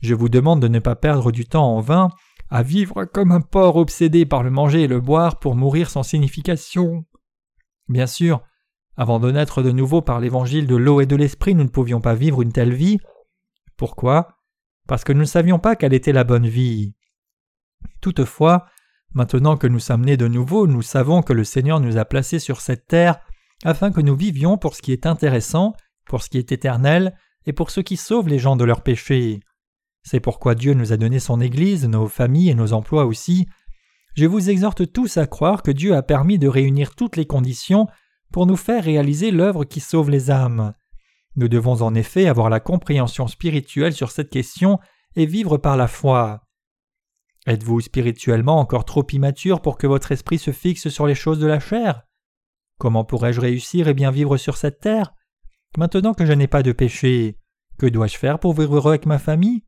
Je 0.01 0.13
vous 0.13 0.29
demande 0.29 0.61
de 0.61 0.67
ne 0.67 0.79
pas 0.79 0.95
perdre 0.95 1.31
du 1.31 1.45
temps 1.45 1.75
en 1.75 1.81
vain 1.81 2.09
à 2.49 2.63
vivre 2.63 3.05
comme 3.05 3.31
un 3.31 3.41
porc 3.41 3.75
obsédé 3.75 4.25
par 4.25 4.43
le 4.43 4.49
manger 4.49 4.83
et 4.83 4.87
le 4.87 4.99
boire 4.99 5.39
pour 5.39 5.55
mourir 5.55 5.89
sans 5.89 6.03
signification. 6.03 7.05
Bien 7.87 8.07
sûr, 8.07 8.41
avant 8.97 9.19
de 9.19 9.31
naître 9.31 9.61
de 9.61 9.71
nouveau 9.71 10.01
par 10.01 10.19
l'évangile 10.19 10.67
de 10.67 10.75
l'eau 10.75 10.99
et 11.01 11.05
de 11.05 11.15
l'esprit, 11.15 11.55
nous 11.55 11.63
ne 11.63 11.69
pouvions 11.69 12.01
pas 12.01 12.15
vivre 12.15 12.41
une 12.41 12.51
telle 12.51 12.73
vie. 12.73 12.99
Pourquoi? 13.77 14.39
Parce 14.87 15.03
que 15.03 15.13
nous 15.13 15.21
ne 15.21 15.25
savions 15.25 15.59
pas 15.59 15.75
quelle 15.75 15.93
était 15.93 16.11
la 16.11 16.23
bonne 16.23 16.47
vie. 16.47 16.95
Toutefois, 18.01 18.65
maintenant 19.13 19.57
que 19.57 19.67
nous 19.67 19.79
sommes 19.79 20.05
nés 20.05 20.17
de 20.17 20.27
nouveau, 20.27 20.67
nous 20.67 20.81
savons 20.81 21.21
que 21.21 21.33
le 21.33 21.43
Seigneur 21.43 21.79
nous 21.79 21.97
a 21.97 22.05
placés 22.05 22.39
sur 22.39 22.61
cette 22.61 22.87
terre 22.87 23.19
afin 23.63 23.91
que 23.91 24.01
nous 24.01 24.15
vivions 24.15 24.57
pour 24.57 24.75
ce 24.75 24.81
qui 24.81 24.91
est 24.91 25.05
intéressant, 25.05 25.73
pour 26.07 26.23
ce 26.23 26.29
qui 26.29 26.37
est 26.37 26.51
éternel, 26.51 27.15
et 27.45 27.53
pour 27.53 27.71
ce 27.71 27.81
qui 27.81 27.97
sauve 27.97 28.27
les 28.27 28.39
gens 28.39 28.55
de 28.55 28.63
leurs 28.63 28.83
péchés. 28.83 29.39
C'est 30.11 30.19
pourquoi 30.19 30.55
Dieu 30.55 30.73
nous 30.73 30.91
a 30.91 30.97
donné 30.97 31.19
son 31.19 31.39
Église, 31.39 31.87
nos 31.87 32.07
familles 32.07 32.49
et 32.49 32.55
nos 32.55 32.73
emplois 32.73 33.05
aussi. 33.05 33.47
Je 34.15 34.25
vous 34.25 34.49
exhorte 34.49 34.91
tous 34.91 35.17
à 35.17 35.27
croire 35.27 35.61
que 35.61 35.69
Dieu 35.69 35.95
a 35.95 36.01
permis 36.01 36.39
de 36.39 36.47
réunir 36.47 36.95
toutes 36.95 37.15
les 37.15 37.27
conditions 37.27 37.85
pour 38.31 38.47
nous 38.47 38.55
faire 38.55 38.83
réaliser 38.83 39.29
l'œuvre 39.29 39.65
qui 39.65 39.79
sauve 39.79 40.09
les 40.09 40.31
âmes. 40.31 40.73
Nous 41.35 41.47
devons 41.47 41.83
en 41.83 41.93
effet 41.93 42.27
avoir 42.27 42.49
la 42.49 42.59
compréhension 42.59 43.27
spirituelle 43.27 43.93
sur 43.93 44.09
cette 44.09 44.31
question 44.31 44.79
et 45.15 45.27
vivre 45.27 45.59
par 45.59 45.77
la 45.77 45.87
foi. 45.87 46.41
Êtes-vous 47.45 47.79
spirituellement 47.79 48.59
encore 48.59 48.85
trop 48.85 49.05
immature 49.11 49.61
pour 49.61 49.77
que 49.77 49.85
votre 49.85 50.11
esprit 50.11 50.39
se 50.39 50.49
fixe 50.49 50.89
sur 50.89 51.05
les 51.05 51.13
choses 51.13 51.37
de 51.37 51.45
la 51.45 51.59
chair? 51.59 52.01
Comment 52.79 53.05
pourrais-je 53.05 53.41
réussir 53.41 53.87
et 53.87 53.93
bien 53.93 54.09
vivre 54.09 54.37
sur 54.37 54.57
cette 54.57 54.79
terre? 54.79 55.13
Maintenant 55.77 56.15
que 56.15 56.25
je 56.25 56.33
n'ai 56.33 56.47
pas 56.47 56.63
de 56.63 56.71
péché, 56.71 57.37
que 57.77 57.85
dois-je 57.85 58.17
faire 58.17 58.39
pour 58.39 58.53
vivre 58.53 58.77
heureux 58.77 58.93
avec 58.93 59.05
ma 59.05 59.19
famille? 59.19 59.65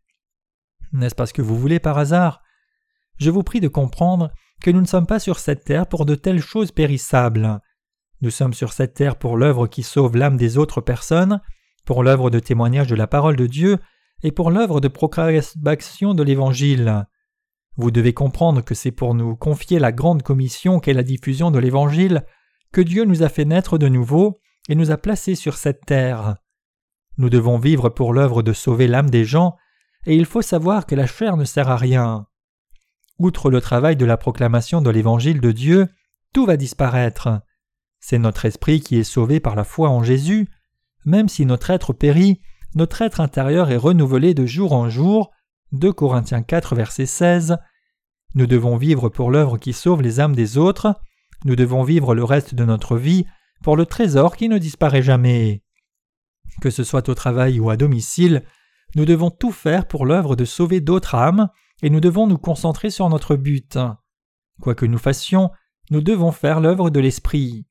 N'est-ce 0.94 1.16
pas 1.16 1.26
ce 1.26 1.34
que 1.34 1.42
vous 1.42 1.58
voulez 1.58 1.80
par 1.80 1.98
hasard? 1.98 2.42
Je 3.18 3.30
vous 3.30 3.44
prie 3.44 3.60
de 3.60 3.68
comprendre 3.68 4.32
que 4.62 4.72
nous 4.72 4.82
ne 4.82 4.88
sommes 4.88 5.08
pas 5.08 5.20
sur 5.20 5.40
cette 5.40 5.64
terre 5.64 5.88
pour 5.88 6.06
de 6.06 6.16
telles 6.16 6.42
choses 6.42 6.72
périssables. 6.72 7.60
Nous 8.22 8.30
sommes 8.30 8.54
sur 8.54 8.74
cette 8.74 8.94
terre 8.94 9.18
pour 9.18 9.38
l'œuvre 9.38 9.68
qui 9.68 9.84
sauve 9.84 10.16
l'âme 10.16 10.38
des 10.38 10.58
autres 10.58 10.82
personnes, 10.82 11.42
pour 11.86 12.04
l'œuvre 12.04 12.30
de 12.30 12.40
témoignage 12.40 12.88
de 12.88 12.96
la 12.96 13.08
parole 13.08 13.36
de 13.36 13.48
Dieu 13.48 13.80
et 14.24 14.32
pour 14.32 14.52
l'œuvre 14.52 14.80
de 14.80 14.88
proclamation 14.88 16.14
de 16.14 16.24
l'Évangile. 16.24 17.06
Vous 17.78 17.90
devez 17.90 18.14
comprendre 18.14 18.62
que 18.62 18.76
c'est 18.76 18.92
pour 18.92 19.16
nous 19.16 19.36
confier 19.36 19.80
la 19.80 19.92
grande 19.92 20.22
commission 20.22 20.80
qu'est 20.80 20.94
la 20.94 21.04
diffusion 21.04 21.50
de 21.52 21.60
l'Évangile 21.60 22.24
que 22.72 22.82
Dieu 22.82 23.06
nous 23.06 23.24
a 23.24 23.30
fait 23.30 23.46
naître 23.46 23.78
de 23.78 23.88
nouveau 23.88 24.40
et 24.70 24.76
nous 24.76 24.92
a 24.92 24.98
placés 24.98 25.36
sur 25.36 25.56
cette 25.56 25.86
terre. 25.86 26.36
Nous 27.18 27.30
devons 27.30 27.58
vivre 27.58 27.90
pour 27.90 28.14
l'œuvre 28.14 28.44
de 28.44 28.54
sauver 28.54 28.88
l'âme 28.88 29.10
des 29.10 29.26
gens 29.26 29.56
et 30.06 30.16
il 30.16 30.26
faut 30.26 30.42
savoir 30.42 30.86
que 30.86 30.96
la 30.96 31.08
chair 31.08 31.38
ne 31.38 31.46
sert 31.46 31.70
à 31.70 31.78
rien. 31.78 32.28
Outre 33.20 33.52
le 33.52 33.62
travail 33.62 33.96
de 33.96 34.06
la 34.06 34.18
proclamation 34.18 34.82
de 34.82 34.90
l'Évangile 34.90 35.42
de 35.42 35.52
Dieu, 35.52 35.88
tout 36.34 36.46
va 36.46 36.58
disparaître. 36.58 37.42
C'est 38.00 38.18
notre 38.18 38.46
esprit 38.46 38.82
qui 38.82 38.98
est 38.98 39.04
sauvé 39.04 39.40
par 39.40 39.56
la 39.56 39.64
foi 39.64 39.90
en 39.90 40.04
Jésus. 40.04 40.50
Même 41.06 41.30
si 41.30 41.46
notre 41.46 41.70
être 41.70 41.94
périt, 41.94 42.42
notre 42.74 43.02
être 43.02 43.22
intérieur 43.22 43.70
est 43.70 43.78
renouvelé 43.78 44.34
de 44.34 44.46
jour 44.46 44.74
en 44.74 44.90
jour. 44.90 45.32
2 45.74 45.94
Corinthiens 45.94 46.42
4, 46.42 46.76
verset 46.76 47.06
16. 47.06 47.58
Nous 48.34 48.48
devons 48.48 48.78
vivre 48.78 49.10
pour 49.10 49.30
l'œuvre 49.30 49.58
qui 49.58 49.74
sauve 49.74 50.02
les 50.02 50.20
âmes 50.20 50.36
des 50.36 50.58
autres. 50.58 50.96
Nous 51.46 51.56
devons 51.56 51.84
vivre 51.84 52.16
le 52.16 52.24
reste 52.24 52.56
de 52.56 52.66
notre 52.66 52.98
vie 52.98 53.26
pour 53.64 53.76
le 53.76 53.86
trésor 53.86 54.36
qui 54.36 54.50
ne 54.50 54.58
disparaît 54.58 55.04
jamais. 55.04 55.64
Que 56.62 56.70
ce 56.70 56.84
soit 56.84 57.08
au 57.10 57.14
travail 57.14 57.60
ou 57.60 57.70
à 57.70 57.78
domicile, 57.78 58.44
nous 58.96 59.06
devons 59.06 59.30
tout 59.30 59.52
faire 59.52 59.88
pour 59.88 60.06
l'œuvre 60.06 60.36
de 60.36 60.46
sauver 60.46 60.82
d'autres 60.82 61.16
âmes, 61.16 61.50
et 61.82 61.90
nous 61.90 62.00
devons 62.00 62.28
nous 62.28 62.38
concentrer 62.38 62.90
sur 62.90 63.10
notre 63.10 63.36
but. 63.36 63.78
Quoi 64.62 64.76
que 64.76 64.86
nous 64.86 64.98
fassions, 64.98 65.50
nous 65.90 66.02
devons 66.02 66.32
faire 66.32 66.60
l'œuvre 66.60 66.90
de 66.90 67.00
l'Esprit. 67.00 67.66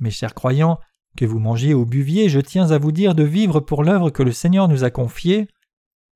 Mes 0.00 0.10
chers 0.10 0.34
croyants, 0.34 0.78
que 1.16 1.24
vous 1.24 1.38
mangiez 1.38 1.74
ou 1.74 1.84
buviez, 1.84 2.28
je 2.28 2.40
tiens 2.40 2.70
à 2.70 2.78
vous 2.78 2.92
dire 2.92 3.14
de 3.14 3.24
vivre 3.24 3.60
pour 3.60 3.82
l'œuvre 3.82 4.10
que 4.10 4.22
le 4.22 4.32
Seigneur 4.32 4.68
nous 4.68 4.84
a 4.84 4.90
confiée. 4.90 5.48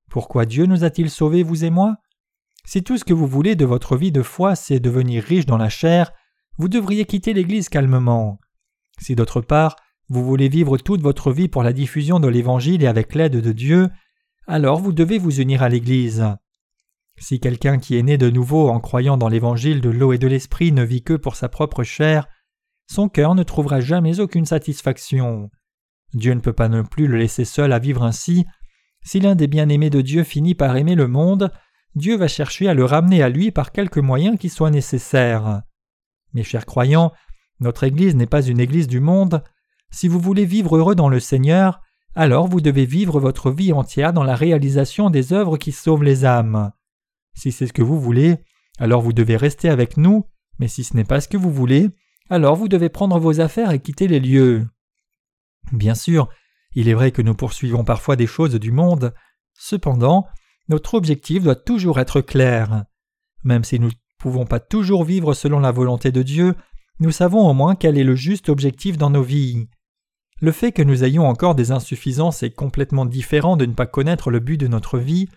Pourquoi 0.09 0.45
Dieu 0.45 0.65
nous 0.65 0.83
a-t-il 0.83 1.09
sauvés, 1.09 1.43
vous 1.43 1.65
et 1.65 1.69
moi? 1.69 1.97
Si 2.65 2.81
tout 2.81 2.97
ce 2.97 3.03
que 3.03 3.13
vous 3.13 3.27
voulez 3.27 3.55
de 3.55 3.65
votre 3.65 3.95
vie 3.95 4.11
de 4.11 4.23
foi, 4.23 4.55
c'est 4.55 4.79
devenir 4.79 5.23
riche 5.23 5.45
dans 5.45 5.57
la 5.57 5.69
chair, 5.69 6.11
vous 6.57 6.67
devriez 6.69 7.05
quitter 7.05 7.33
l'Église 7.33 7.69
calmement. 7.69 8.39
Si 8.99 9.15
d'autre 9.15 9.41
part, 9.41 9.75
vous 10.09 10.23
voulez 10.23 10.49
vivre 10.49 10.77
toute 10.77 11.01
votre 11.01 11.31
vie 11.31 11.47
pour 11.47 11.63
la 11.63 11.73
diffusion 11.73 12.19
de 12.19 12.27
l'Évangile 12.27 12.81
et 12.81 12.87
avec 12.87 13.13
l'aide 13.13 13.39
de 13.39 13.51
Dieu, 13.51 13.89
alors 14.47 14.79
vous 14.79 14.93
devez 14.93 15.17
vous 15.17 15.39
unir 15.41 15.63
à 15.63 15.69
l'Église. 15.69 16.25
Si 17.17 17.39
quelqu'un 17.39 17.77
qui 17.77 17.97
est 17.97 18.03
né 18.03 18.17
de 18.17 18.29
nouveau 18.29 18.69
en 18.69 18.79
croyant 18.79 19.17
dans 19.17 19.29
l'Évangile 19.29 19.81
de 19.81 19.89
l'eau 19.89 20.13
et 20.13 20.17
de 20.17 20.27
l'Esprit 20.27 20.71
ne 20.71 20.83
vit 20.83 21.03
que 21.03 21.13
pour 21.13 21.35
sa 21.35 21.49
propre 21.49 21.83
chair, 21.83 22.27
son 22.87 23.09
cœur 23.09 23.35
ne 23.35 23.43
trouvera 23.43 23.79
jamais 23.79 24.19
aucune 24.19 24.45
satisfaction. 24.45 25.49
Dieu 26.13 26.33
ne 26.33 26.39
peut 26.39 26.53
pas 26.53 26.69
non 26.69 26.83
plus 26.83 27.07
le 27.07 27.17
laisser 27.17 27.45
seul 27.45 27.73
à 27.73 27.79
vivre 27.79 28.03
ainsi. 28.03 28.45
Si 29.03 29.19
l'un 29.19 29.35
des 29.35 29.47
bien-aimés 29.47 29.89
de 29.89 30.01
Dieu 30.01 30.23
finit 30.23 30.55
par 30.55 30.75
aimer 30.75 30.95
le 30.95 31.07
monde, 31.07 31.51
Dieu 31.95 32.17
va 32.17 32.27
chercher 32.27 32.67
à 32.67 32.73
le 32.73 32.85
ramener 32.85 33.23
à 33.23 33.29
lui 33.29 33.51
par 33.51 33.71
quelque 33.71 33.99
moyen 33.99 34.35
qui 34.35 34.49
soit 34.49 34.71
nécessaire. 34.71 35.61
Mes 36.33 36.43
chers 36.43 36.65
croyants, 36.65 37.13
notre 37.59 37.85
Église 37.85 38.15
n'est 38.15 38.25
pas 38.25 38.41
une 38.41 38.59
Église 38.59 38.87
du 38.87 38.99
monde. 38.99 39.43
Si 39.91 40.07
vous 40.07 40.19
voulez 40.19 40.45
vivre 40.45 40.75
heureux 40.75 40.95
dans 40.95 41.09
le 41.09 41.21
Seigneur, 41.21 41.81
alors 42.15 42.47
vous 42.47 42.61
devez 42.61 42.85
vivre 42.85 43.19
votre 43.19 43.51
vie 43.51 43.73
entière 43.73 44.13
dans 44.13 44.23
la 44.23 44.35
réalisation 44.35 45.09
des 45.09 45.33
œuvres 45.33 45.57
qui 45.57 45.71
sauvent 45.71 46.03
les 46.03 46.25
âmes. 46.25 46.71
Si 47.35 47.51
c'est 47.51 47.67
ce 47.67 47.73
que 47.73 47.81
vous 47.81 47.99
voulez, 47.99 48.37
alors 48.79 49.01
vous 49.01 49.13
devez 49.13 49.35
rester 49.35 49.69
avec 49.69 49.97
nous, 49.97 50.25
mais 50.57 50.69
si 50.69 50.83
ce 50.83 50.95
n'est 50.95 51.03
pas 51.03 51.21
ce 51.21 51.27
que 51.27 51.37
vous 51.37 51.51
voulez, 51.51 51.89
alors 52.29 52.55
vous 52.55 52.69
devez 52.69 52.89
prendre 52.89 53.19
vos 53.19 53.41
affaires 53.41 53.71
et 53.71 53.79
quitter 53.79 54.07
les 54.07 54.21
lieux. 54.21 54.65
Bien 55.71 55.95
sûr, 55.95 56.29
il 56.73 56.87
est 56.87 56.93
vrai 56.93 57.11
que 57.11 57.21
nous 57.21 57.35
poursuivons 57.35 57.83
parfois 57.83 58.15
des 58.15 58.27
choses 58.27 58.55
du 58.55 58.71
monde, 58.71 59.13
cependant, 59.53 60.27
notre 60.69 60.93
objectif 60.93 61.43
doit 61.43 61.55
toujours 61.55 61.99
être 61.99 62.21
clair. 62.21 62.85
Même 63.43 63.63
si 63.63 63.79
nous 63.79 63.87
ne 63.89 63.93
pouvons 64.17 64.45
pas 64.45 64.59
toujours 64.59 65.03
vivre 65.03 65.33
selon 65.33 65.59
la 65.59 65.71
volonté 65.71 66.11
de 66.11 66.23
Dieu, 66.23 66.55
nous 66.99 67.11
savons 67.11 67.47
au 67.47 67.53
moins 67.53 67.75
quel 67.75 67.97
est 67.97 68.03
le 68.03 68.15
juste 68.15 68.49
objectif 68.49 68.97
dans 68.97 69.09
nos 69.09 69.21
vies. 69.21 69.67
Le 70.41 70.51
fait 70.51 70.71
que 70.71 70.81
nous 70.81 71.03
ayons 71.03 71.27
encore 71.27 71.55
des 71.55 71.71
insuffisances 71.71 72.43
est 72.43 72.51
complètement 72.51 73.05
différent 73.05 73.55
de 73.55 73.65
ne 73.65 73.73
pas 73.73 73.85
connaître 73.85 74.31
le 74.31 74.39
but 74.39 74.57
de 74.57 74.67
notre 74.67 74.99
vie. 74.99 75.29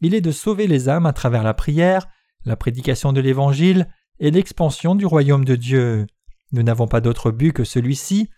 Il 0.00 0.14
est 0.14 0.20
de 0.20 0.32
sauver 0.32 0.66
les 0.66 0.88
âmes 0.88 1.06
à 1.06 1.14
travers 1.14 1.42
la 1.42 1.54
prière, 1.54 2.08
la 2.44 2.56
prédication 2.56 3.12
de 3.12 3.20
l'Évangile 3.20 3.88
et 4.20 4.30
l'expansion 4.30 4.94
du 4.94 5.06
royaume 5.06 5.44
de 5.44 5.56
Dieu. 5.56 6.06
Nous 6.52 6.62
n'avons 6.62 6.86
pas 6.86 7.00
d'autre 7.00 7.30
but 7.30 7.52
que 7.52 7.64
celui-ci. 7.64 8.28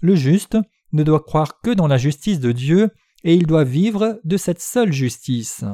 Le 0.00 0.14
juste 0.14 0.56
ne 0.92 1.02
doit 1.02 1.20
croire 1.20 1.60
que 1.60 1.70
dans 1.70 1.88
la 1.88 1.98
justice 1.98 2.38
de 2.38 2.52
Dieu 2.52 2.90
et 3.24 3.34
il 3.34 3.46
doit 3.46 3.64
vivre 3.64 4.20
de 4.22 4.36
cette 4.36 4.60
seule 4.60 4.92
justice. 4.92 5.64